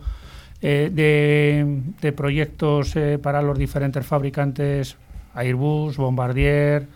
[0.61, 4.99] eh, de, proyectos eh, para los diferentes fabricantes
[5.35, 6.87] Airbus, Bombardier.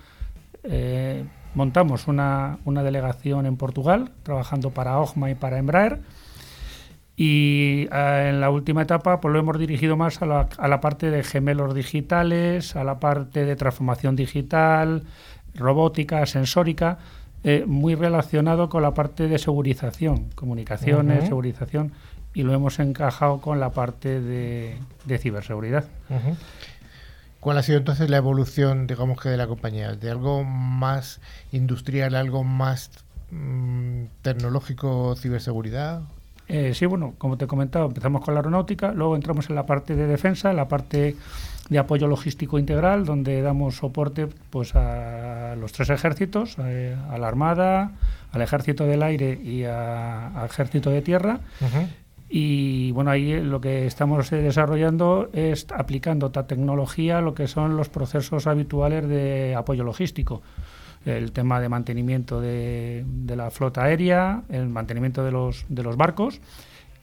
[0.64, 6.00] Eh, montamos una, delegación en Portugal trabajando para OGMA y para Embraer.
[7.16, 11.10] Y en la última etapa pues lo hemos dirigido más a la, a la parte
[11.10, 15.04] de gemelos digitales, a la parte de transformación digital,
[15.54, 16.98] robótica, sensórica,
[17.42, 21.92] eh, muy relacionado con la parte de segurización, comunicaciones, segurización,
[22.32, 24.78] y lo hemos encajado con la parte de,
[25.18, 25.84] ciberseguridad.
[27.40, 29.92] ¿Cuál ha sido entonces la evolución, digamos que de la compañía?
[29.92, 31.20] ¿De algo más
[31.52, 32.90] industrial, algo más
[33.30, 36.00] mm, tecnológico, ciberseguridad?
[36.48, 39.66] Eh, sí, bueno, como te he comentado, empezamos con la aeronáutica, luego entramos en la
[39.66, 41.16] parte de defensa, la parte
[41.68, 47.28] de apoyo logístico integral, donde damos soporte pues, a los tres ejércitos, eh, a la
[47.28, 47.92] Armada,
[48.32, 51.40] al Ejército del Aire y al Ejército de Tierra.
[52.28, 57.88] Y bueno, ahí lo que estamos desarrollando es aplicando esta tecnología lo que son los
[57.88, 60.42] procesos habituales de apoyo logístico.
[61.06, 65.96] El tema de mantenimiento de, de la flota aérea, el mantenimiento de los, de los
[65.96, 66.40] barcos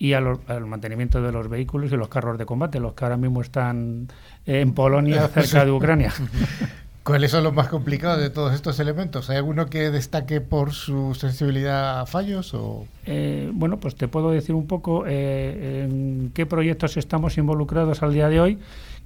[0.02, 3.39] y al, mantenimiento de los vehículos y los carros de combate, los que ahora mismo
[3.43, 4.08] están
[4.47, 6.12] en Polonia, cerca de Ucrania.
[7.04, 9.30] ¿Cuáles son los más complicados de todos estos elementos?
[9.30, 12.52] ¿Hay alguno que destaque por su sensibilidad a fallos?
[12.56, 12.88] O?
[13.06, 18.12] Eh, bueno, pues te puedo decir un poco eh, en qué proyectos estamos involucrados al
[18.12, 18.58] día de hoy,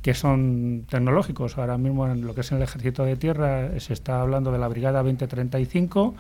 [0.02, 1.58] que son tecnológicos.
[1.58, 4.70] Ahora mismo en lo que es el Ejército de Tierra se está hablando de la
[4.70, 6.16] Brigada 2035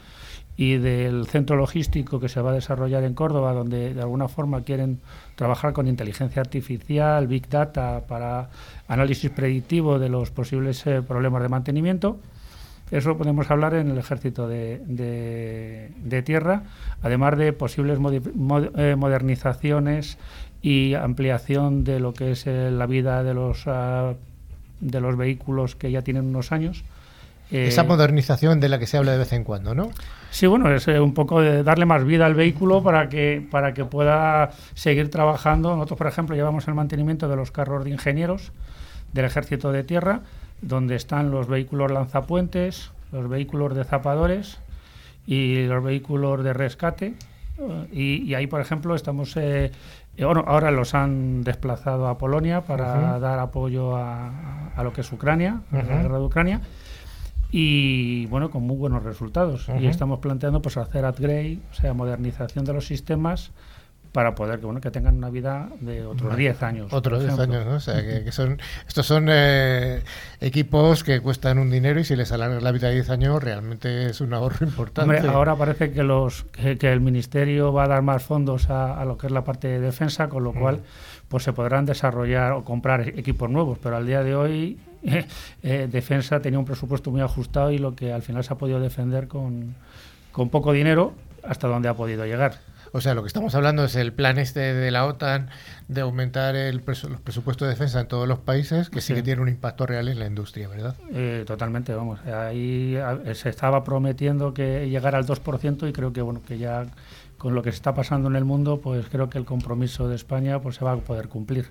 [0.57, 4.61] y del centro logístico que se va a desarrollar en Córdoba, donde de alguna forma
[4.61, 4.99] quieren
[5.35, 8.49] trabajar con inteligencia artificial, big data para
[8.87, 12.19] análisis predictivo de los posibles eh, problemas de mantenimiento.
[12.91, 16.63] Eso podemos hablar en el ejército de, de, tierra,
[17.01, 20.19] además de posibles eh, modernizaciones
[20.61, 24.13] y ampliación de lo que es eh, la vida de los, ah,
[24.81, 26.83] de los vehículos que ya tienen unos años.
[27.51, 29.91] Esa modernización de la que se habla de vez en cuando, ¿no?
[30.31, 33.85] Sí, bueno, es un poco de darle más vida al vehículo para que, para que
[33.85, 35.75] pueda seguir trabajando.
[35.75, 38.51] Nosotros, por ejemplo, llevamos el mantenimiento de los carros de ingenieros,
[39.13, 40.21] del Ejército de Tierra,
[40.61, 44.57] donde están los vehículos lanzapuentes, los vehículos de zapadores
[45.27, 47.13] y los vehículos de rescate.
[47.93, 49.37] Y, ahí, por ejemplo, estamos.
[49.37, 49.71] Eh,
[50.17, 55.11] bueno, ahora los han desplazado a Polonia para dar apoyo a, a, lo que es
[55.13, 56.61] Ucrania, a la guerra de Ucrania
[57.57, 59.67] y bueno, con muy buenos resultados.
[59.79, 63.51] Y estamos planteando pues hacer upgrade, o sea, modernización de los sistemas
[64.11, 66.91] para poder que bueno que tengan una vida de otros 10 años.
[66.91, 67.75] Otros 10 años, ¿no?
[67.75, 70.03] O sea, que, son estos son eh,
[70.41, 74.07] equipos que cuestan un dinero y si les alargas la vida de 10 años realmente
[74.07, 75.17] es un ahorro importante.
[75.25, 79.27] ahora parece que los que, el ministerio va a dar más fondos a, lo que
[79.27, 80.81] es la parte de defensa, con lo cual
[81.29, 84.77] pues se podrán desarrollar o comprar equipos nuevos, pero al día de hoy
[85.63, 88.79] eh, defensa tenía un presupuesto muy ajustado y lo que al final se ha podido
[88.79, 89.75] defender con,
[90.31, 92.59] con poco dinero hasta donde ha podido llegar.
[92.91, 95.49] O sea, lo que estamos hablando es el plan este de la OTAN
[95.89, 99.41] de aumentar el los presupuestos de defensa en todos los países, que sí, que tiene
[99.41, 100.95] un impacto real en la industria, ¿verdad?
[101.11, 102.21] Eh, totalmente, vamos.
[102.25, 102.97] Ahí
[103.33, 106.85] se estaba prometiendo que llegara al 2% y creo que bueno que ya
[107.37, 110.15] con lo que se está pasando en el mundo, pues creo que el compromiso de
[110.15, 111.67] España pues se va a poder cumplir.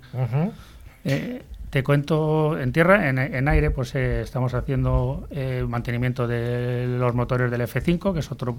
[1.04, 1.42] Eh,
[1.74, 5.26] te cuento en tierra, en, aire, pues eh, estamos haciendo
[5.66, 8.54] mantenimiento de los motores del F5, que es otro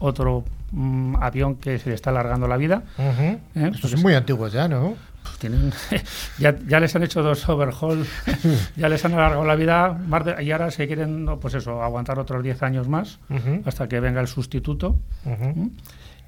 [0.00, 2.82] otro mm, avión que se le está alargando la vida.
[2.98, 3.38] ¿eh?
[3.54, 4.96] Estos son muy antiguos ya, ¿no?
[5.22, 5.72] Pues tienen,
[6.38, 8.04] ya, ya, les han hecho dos overhaul,
[8.76, 9.96] ya les han alargado la vida
[10.40, 13.20] y ahora se quieren, pues eso, aguantar otros 10 años más
[13.64, 14.96] hasta que venga el sustituto.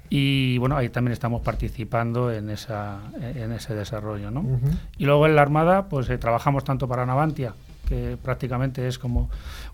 [0.09, 4.31] Y bueno, ahí también estamos participando en, esa, en ese desarrollo.
[4.31, 4.43] ¿no?
[4.97, 7.53] Y luego en la Armada, pues eh, trabajamos tanto para Navantia,
[7.87, 9.29] que prácticamente es como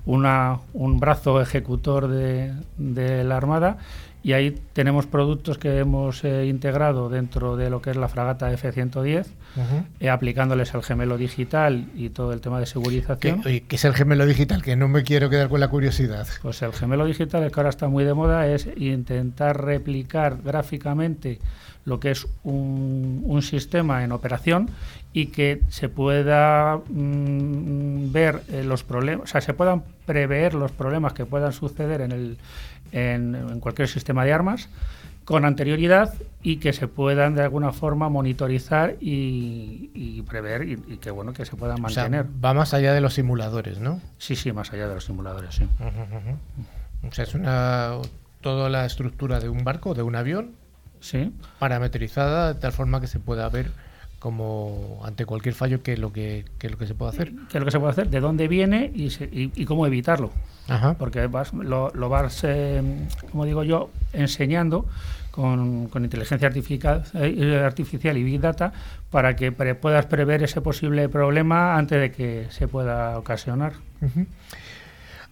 [0.06, 3.78] una, un brazo ejecutor de, de, la Armada
[4.26, 8.52] y ahí tenemos productos que hemos eh, integrado dentro de lo que es la fragata
[8.52, 9.28] F-110,
[10.00, 13.44] eh, aplicándoles el gemelo digital y todo el tema de segurización.
[13.44, 14.64] ¿Qué, ¿Qué, es el gemelo digital?
[14.64, 16.28] Que no me quiero quedar con la curiosidad.
[16.42, 21.38] Pues el gemelo digital, el que ahora está muy de moda, es intentar replicar gráficamente
[21.84, 24.72] lo que es un, un sistema en operación
[25.16, 30.72] y que se pueda mm, ver eh, los problemas, o sea, se puedan prever los
[30.72, 32.38] problemas que puedan suceder en, el,
[32.92, 34.70] en, cualquier sistema de armas
[35.24, 36.14] con anterioridad
[36.44, 41.56] y que se puedan de alguna forma monitorizar y, prever y, que bueno que se
[41.56, 42.28] puedan mantener.
[42.44, 44.02] va más allá de los simuladores, ¿no?
[44.20, 45.68] Sí, sí, más allá de los simuladores, sí.
[47.08, 47.94] O sea, es una
[48.42, 50.52] toda la estructura de un barco, de un avión,
[51.00, 51.34] sí.
[51.58, 53.72] parametrizada de tal forma que se pueda ver
[54.20, 57.32] como ante cualquier fallo qué es lo que, lo que se puede hacer.
[57.50, 58.10] ¿Qué es lo que se puede hacer?
[58.10, 60.32] ¿De dónde viene y, y, cómo evitarlo?
[60.98, 62.82] Porque vas, lo, lo vas, eh,
[63.32, 64.86] como digo yo, enseñando
[65.30, 68.72] con, con inteligencia artificial, eh, artificial, y Big Data
[69.12, 73.74] para que puedas prever ese posible problema antes de que se pueda ocasionar.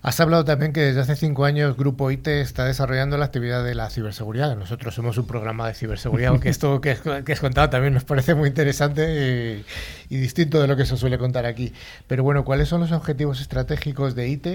[0.04, 3.74] Has hablado también que desde hace cinco años Grupo IT está desarrollando la actividad de
[3.74, 4.58] la ciberseguridad.
[4.58, 8.50] Nosotros somos un programa de ciberseguridad, aunque esto que, has contado también nos parece muy
[8.50, 9.64] interesante
[10.10, 11.72] y, distinto de lo que se suele contar aquí.
[12.06, 14.48] Pero bueno, ¿cuáles son los objetivos estratégicos de IT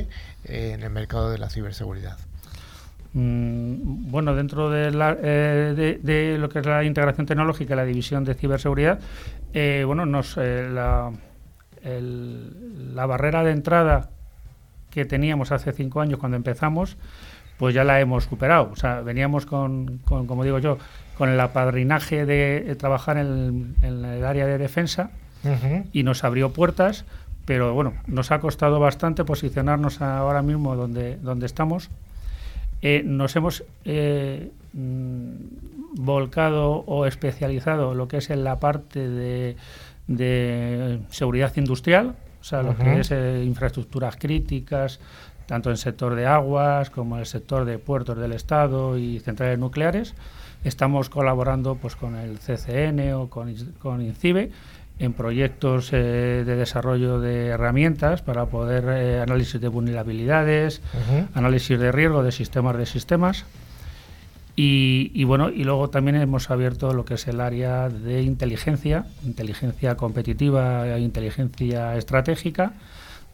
[0.45, 2.19] en el mercado de la ciberseguridad?
[3.15, 4.89] Mm, bueno, dentro de,
[5.23, 9.01] eh, lo que es la integración tecnológica la división de ciberseguridad,
[9.55, 11.11] eh, bueno, nos, eh, la,
[11.83, 14.11] la barrera de entrada
[14.91, 16.97] que teníamos hace cinco años cuando empezamos,
[17.59, 18.71] pues ya la hemos superado.
[18.73, 20.79] O sea, veníamos con, como digo yo,
[21.17, 25.11] con el apadrinaje de, trabajar en el, área de defensa
[25.93, 27.05] y nos abrió puertas,
[27.45, 31.91] pero bueno, nos ha costado bastante posicionarnos ahora mismo donde, donde estamos.
[32.81, 35.33] Eh, nos hemos eh, mm,
[35.97, 39.57] volcado o especializado lo que es en la parte de,
[40.07, 42.15] de seguridad industrial,
[42.49, 45.01] sea, lo que es eh, infraestructuras críticas,
[45.47, 49.21] tanto en el sector de aguas como en el sector de puertos del Estado y
[49.21, 50.15] centrales nucleares.
[50.65, 54.51] Estamos colaborando pues, con el CCN o con, con INCIBE
[54.99, 60.83] en proyectos eh, de desarrollo de herramientas para poder eh, análisis de vulnerabilidades,
[61.35, 63.45] análisis de riesgo de sistemas de sistemas.
[64.61, 69.97] Y, bueno, y luego también hemos abierto lo que es el área de inteligencia, inteligencia
[69.97, 72.73] competitiva e inteligencia estratégica,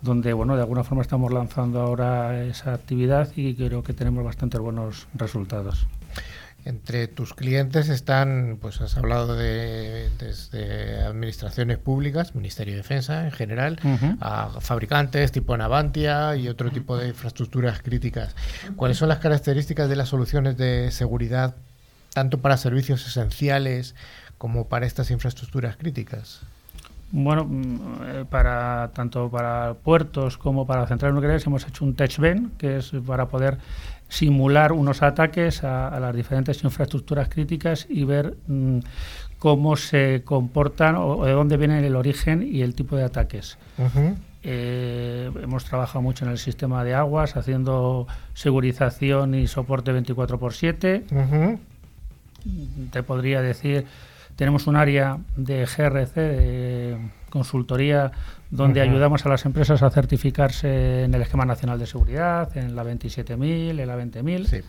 [0.03, 4.61] donde bueno, de alguna forma estamos lanzando ahora esa actividad y creo que tenemos bastantes
[4.61, 5.87] buenos resultados.
[6.67, 13.33] Entre tus clientes están, pues has hablado de desde administraciones públicas, Ministerio de Defensa en
[13.33, 13.79] general,
[14.21, 18.35] a fabricantes tipo Navantia y otro tipo de infraestructuras críticas.
[18.77, 21.55] ¿Cuáles son las características de las soluciones de seguridad
[22.15, 23.95] tanto para servicios esenciales
[24.39, 26.41] como para estas infraestructuras críticas?
[27.17, 32.53] Bueno, mm, eh, para tanto para puertos como para centrales nucleares hemos hecho un TechBen,
[32.59, 33.59] que es para poder
[34.15, 38.79] simular unos ataques a, las diferentes infraestructuras críticas y ver mm,
[39.39, 43.59] cómo se comportan o, de dónde viene el origen y el tipo de ataques.
[44.45, 50.57] Eh, hemos trabajado mucho en el sistema de aguas, haciendo segurización y soporte 24 x
[50.59, 51.05] 7.
[52.93, 53.87] Te podría decir,
[54.37, 56.99] tenemos un área de GRC, de
[57.30, 58.12] consultoría
[58.51, 62.85] donde ayudamos a las empresas a certificarse en el Esquema Nacional de Seguridad, en la
[62.85, 64.47] 27.000, en la 20.000.
[64.47, 64.61] Sí.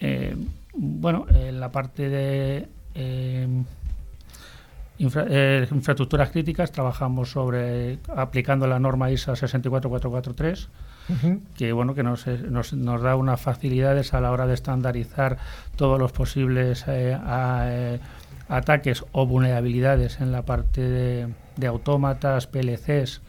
[0.00, 0.36] Eh,
[0.74, 3.48] bueno, en la parte de eh,
[4.98, 10.68] eh, infraestructuras críticas trabajamos sobre aplicando la norma ISA 64443,
[11.56, 15.38] que bueno que nos, nos, nos, da unas facilidades a la hora de estandarizar
[15.76, 16.84] todos los posibles
[18.48, 23.20] ataques o vulnerabilidades en la parte de de autómatas, PLCs,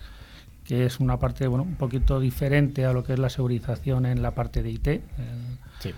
[0.64, 4.22] que es una parte bueno, un poquito diferente a lo que es la segurización en
[4.22, 4.88] la parte de IT.
[5.80, 5.94] Sí.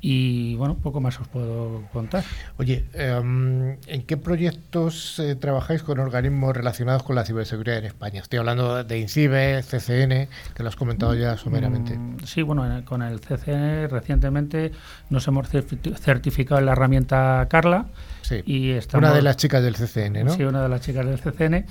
[0.00, 2.22] Y bueno, poco más os puedo contar.
[2.58, 8.20] Oye, em, ¿en qué proyectos eh, trabajáis con organismos relacionados con la ciberseguridad en España?
[8.20, 11.98] Estoy hablando de INCIBE, CCN, que lo has comentado ya someramente.
[11.98, 14.70] Mm, sí, bueno, con el CCN recientemente
[15.10, 17.86] nos hemos certificado en la herramienta Carla.
[18.26, 20.34] Sí, y estamos, una de las chicas del CCN, ¿no?
[20.34, 21.64] Sí, una de las chicas del CCN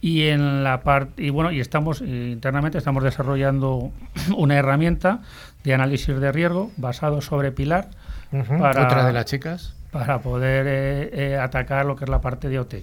[0.00, 3.90] y en la parte y bueno y estamos eh, internamente estamos desarrollando
[4.36, 5.20] una herramienta
[5.64, 7.90] de análisis de riesgo basado sobre Pilar.
[8.30, 9.74] Para, Otra de las chicas.
[9.90, 12.74] Para poder eh, eh, atacar lo que es la parte de OT,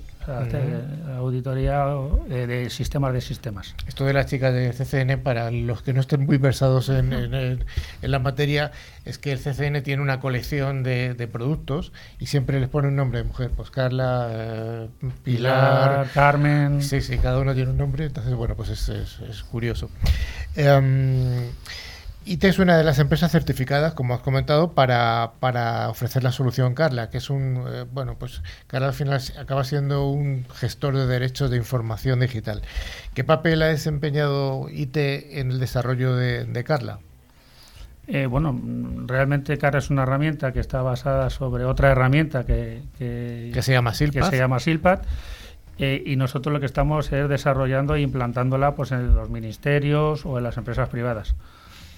[1.15, 1.85] auditoría
[2.27, 3.75] de, sistemas de sistemas.
[3.87, 7.63] Esto de las chicas de CCN, para los que no estén muy versados en, en,
[8.01, 8.73] la materia,
[9.05, 13.19] es que el CCN tiene una colección de, productos y siempre les pone un nombre
[13.19, 13.51] de mujer.
[13.55, 14.87] Pues Carla,
[15.23, 16.81] Pilar, Carmen.
[16.81, 19.89] Sí, sí, cada uno tiene un nombre, entonces, bueno, pues es, es, curioso.
[20.57, 21.51] Em,
[22.27, 26.73] IT es una de las empresas certificadas, como has comentado, para, para ofrecer la solución
[26.73, 31.07] Carla, que es un, eh, bueno, pues Carla al final acaba siendo un gestor de
[31.07, 32.61] derechos de información digital.
[33.13, 36.99] ¿Qué papel ha desempeñado IT en el desarrollo de, Carla?
[38.07, 38.59] Eh, bueno,
[39.05, 43.93] realmente Carla es una herramienta que está basada sobre otra herramienta que, que, se llama
[43.93, 44.25] Silpat.
[44.25, 45.05] Que se llama Silpat.
[45.79, 50.37] Eh, y nosotros lo que estamos es desarrollando e implantándola pues, en los ministerios o
[50.37, 51.35] en las empresas privadas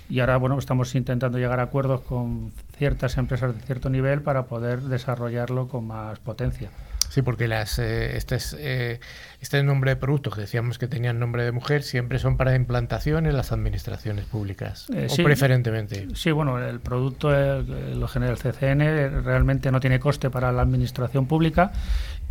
[0.10, 4.46] y ahora bueno estamos intentando llegar a acuerdos con ciertas empresas de cierto nivel para
[4.46, 6.72] poder desarrollarlo con más potencia.
[7.10, 9.00] Sí, porque las eh, este, eh,
[9.42, 13.26] este nombre de productos que decíamos que tenían nombre de mujer siempre son para implantación
[13.26, 16.08] en las administraciones públicas, eh, o preferentemente.
[16.14, 21.26] Sí, bueno, el producto lo genera el CCN, realmente no tiene coste para la administración
[21.26, 21.72] pública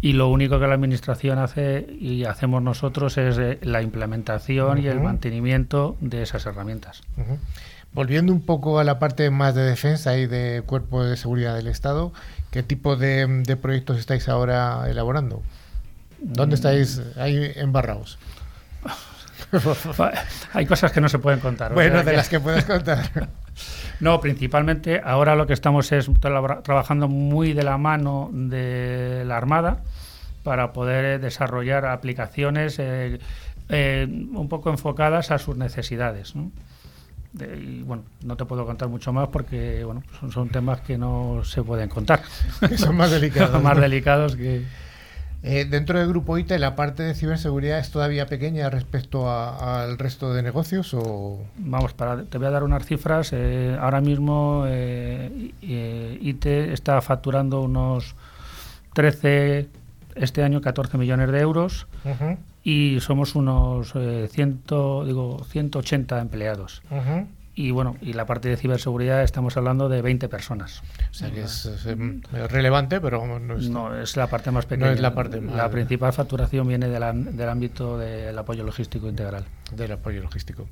[0.01, 5.01] y lo único que la administración hace y hacemos nosotros es la implementación y el
[5.01, 7.03] mantenimiento de esas herramientas.
[7.99, 11.67] Volviendo un poco a la parte más de defensa y de cuerpo de seguridad del
[11.67, 12.13] Estado,
[12.53, 15.43] ¿qué tipo de, proyectos estáis ahora elaborando?
[16.21, 16.59] ¿Dónde mm.
[16.59, 18.21] estáis ahí embarrados?
[20.53, 21.75] Hay cosas que no se pueden contar.
[21.75, 23.31] Bueno, de las que puedes contar.
[23.99, 29.79] no, principalmente ahora lo que estamos es trabajando muy de la mano de la Armada
[30.45, 33.19] para poder desarrollar aplicaciones eh,
[33.71, 36.37] eh, un poco enfocadas a sus necesidades.
[36.37, 36.53] ¿no?
[37.35, 40.03] Y bueno, no te puedo contar mucho más porque bueno,
[40.33, 42.23] son, temas que no se pueden contar.
[42.77, 43.63] son más delicados.
[43.63, 44.65] más delicados que...
[45.45, 50.35] Eh, dentro del grupo ITE, ¿la parte de ciberseguridad es todavía pequeña respecto al resto
[50.35, 50.93] de negocios?
[50.95, 51.45] O?
[51.59, 53.33] Vamos, para, te voy a dar unas cifras.
[53.33, 58.17] Eh, ahora mismo eh, ITE está facturando unos
[58.95, 59.69] 13,
[60.17, 61.87] este año 14 millones de euros
[62.63, 66.83] y somos unos eh, ciento, digo, 180 empleados.
[67.55, 70.81] Y bueno, y la parte de ciberseguridad estamos hablando de 20 personas.
[71.11, 71.69] O sea que es,
[72.51, 74.87] relevante, pero no es, no es la parte más pequeña.
[74.87, 79.45] No es la parte La principal facturación viene del ámbito del apoyo logístico integral.
[79.73, 80.67] Del apoyo logístico.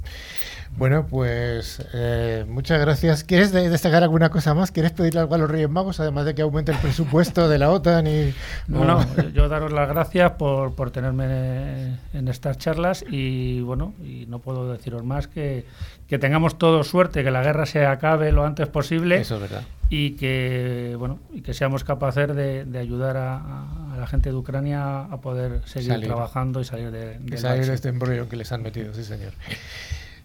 [0.76, 3.24] Bueno, pues eh, muchas gracias.
[3.24, 4.70] ¿Quieres destacar alguna cosa más?
[4.72, 7.70] ¿Quieres pedirle algo a los Reyes Magos, además de que aumente el presupuesto de la
[7.70, 8.07] OTAN?
[8.07, 8.34] Y,
[8.68, 14.38] bueno, yo daros las gracias por, por tenerme en estas charlas y bueno, y no
[14.38, 15.64] puedo deciros más que,
[16.09, 19.16] que tengamos todo suerte, que la guerra se acabe lo antes posible.
[19.20, 19.62] Eso es verdad.
[19.89, 25.20] Y que, bueno, y que seamos capaces de, ayudar a, la gente de Ucrania a
[25.20, 29.05] poder seguir trabajando y salir de, salir de este embrollo que les han metido, sí
[29.05, 29.32] señor.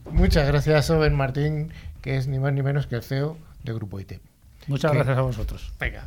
[0.10, 4.00] Muchas gracias, Oben Martín, que es ni más ni menos que el CEO de Grupo
[4.00, 4.14] IT.
[4.68, 5.72] Muchas gracias a vosotros.
[5.80, 6.06] Venga.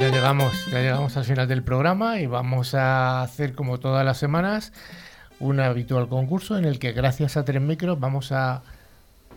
[0.00, 4.16] Ya llegamos, ya llegamos al final del programa y vamos a hacer como todas las
[4.16, 4.72] semanas
[5.40, 8.62] un habitual concurso en el que gracias a Tres Micros vamos a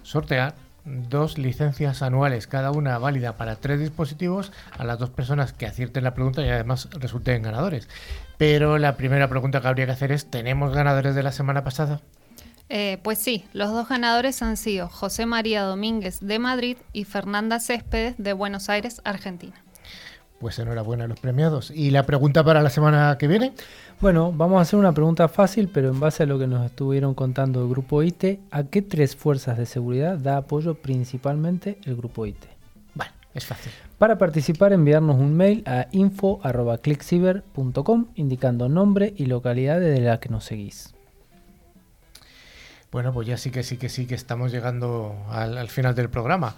[0.04, 0.56] sortear
[0.86, 6.06] dos licencias anuales, cada una válida para tres dispositivos, a las dos personas que acierten
[6.06, 7.90] la pregunta y además resulten ganadores.
[8.38, 12.00] Pero la primera pregunta que habría que hacer es, ¿tenemos ganadores de la semana pasada?
[12.70, 17.60] Eh, pues sí, los dos ganadores han sido José María Domínguez de Madrid y Fernanda
[17.60, 19.62] Céspedes de Buenos Aires, Argentina.
[20.40, 21.72] Pues enhorabuena a los premiados.
[21.72, 23.54] ¿Y la pregunta para la semana que viene?
[24.02, 27.14] Bueno, vamos a hacer una pregunta fácil, pero en base a lo que nos estuvieron
[27.14, 32.26] contando el grupo IT, ¿a qué tres fuerzas de seguridad da apoyo principalmente el grupo
[32.26, 32.44] IT?
[32.96, 33.72] Bueno, es fácil.
[33.98, 40.44] Para participar, enviarnos un mail a info.clickciber.com indicando nombre y localidad desde la que nos
[40.44, 40.94] seguís.
[42.92, 46.58] Bueno, pues ya sí que sí que sí que estamos llegando al final del programa.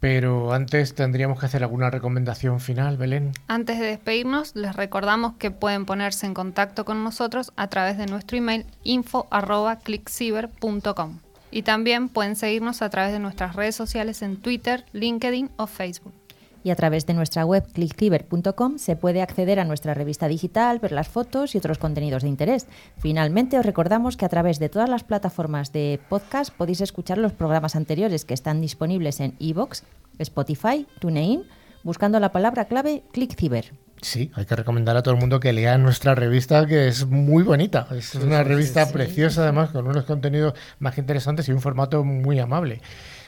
[0.00, 3.32] Pero antes tendríamos que hacer alguna recomendación final, Belén.
[3.48, 8.06] Antes de despedirnos, les recordamos que pueden ponerse en contacto con nosotros a través de
[8.06, 11.18] nuestro email info.clickciber.com
[11.50, 16.14] y también pueden seguirnos a través de nuestras redes sociales en Twitter, LinkedIn o Facebook
[16.62, 20.92] y a través de nuestra web clickciber.com se puede acceder a nuestra revista digital, ver
[20.92, 22.66] las fotos y otros contenidos de interés.
[22.98, 27.32] Finalmente, os recordamos que a través de todas las plataformas de podcast podéis escuchar los
[27.32, 29.82] programas anteriores que están disponibles en iVoox,
[30.18, 31.44] Spotify, TuneIn,
[31.82, 33.72] buscando la palabra clave ClickCiber.
[34.00, 37.42] Sí, hay que recomendar a todo el mundo que lea nuestra revista, que es muy
[37.42, 37.88] bonita.
[37.90, 42.80] Es una revista preciosa, además, con unos contenidos más interesantes y un formato muy amable.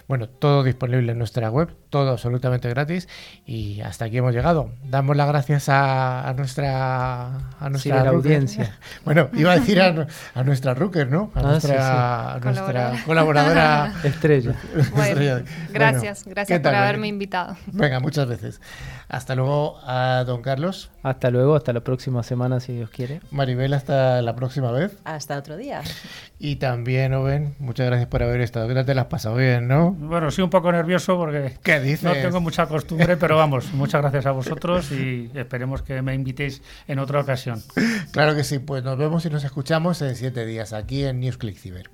[0.06, 3.08] Bueno, todo disponible en nuestra web, todo absolutamente gratis
[3.44, 4.70] y hasta aquí hemos llegado.
[4.84, 7.26] Damos las gracias a, nuestra
[7.60, 8.78] a nuestra audiencia.
[9.04, 10.06] Bueno, iba a decir a,
[10.44, 11.30] nuestra Rooker, ¿no?
[11.34, 14.54] A, ah, nuestra, colaboradora estrella.
[15.72, 17.56] gracias, gracias por haberme invitado.
[17.66, 18.60] Venga, muchas veces.
[19.08, 20.90] Hasta luego a don Carlos.
[21.02, 23.20] Hasta luego, hasta la próxima semana, si Dios quiere.
[23.30, 24.96] Maribel, hasta la próxima vez.
[25.04, 25.82] Hasta otro día.
[26.38, 28.68] Y también, Owen, muchas gracias por haber estado.
[28.68, 29.92] Que te las has pasado bien, ¿no?
[29.92, 31.58] Bueno, sí, un poco nervioso porque
[32.02, 36.62] no tengo mucha costumbre, pero vamos, muchas gracias a vosotros y esperemos que me invitéis
[36.86, 37.62] en otra ocasión.
[38.12, 41.38] Claro que sí, pues nos vemos y nos escuchamos en siete días aquí en News
[41.38, 41.90] Click Ciber.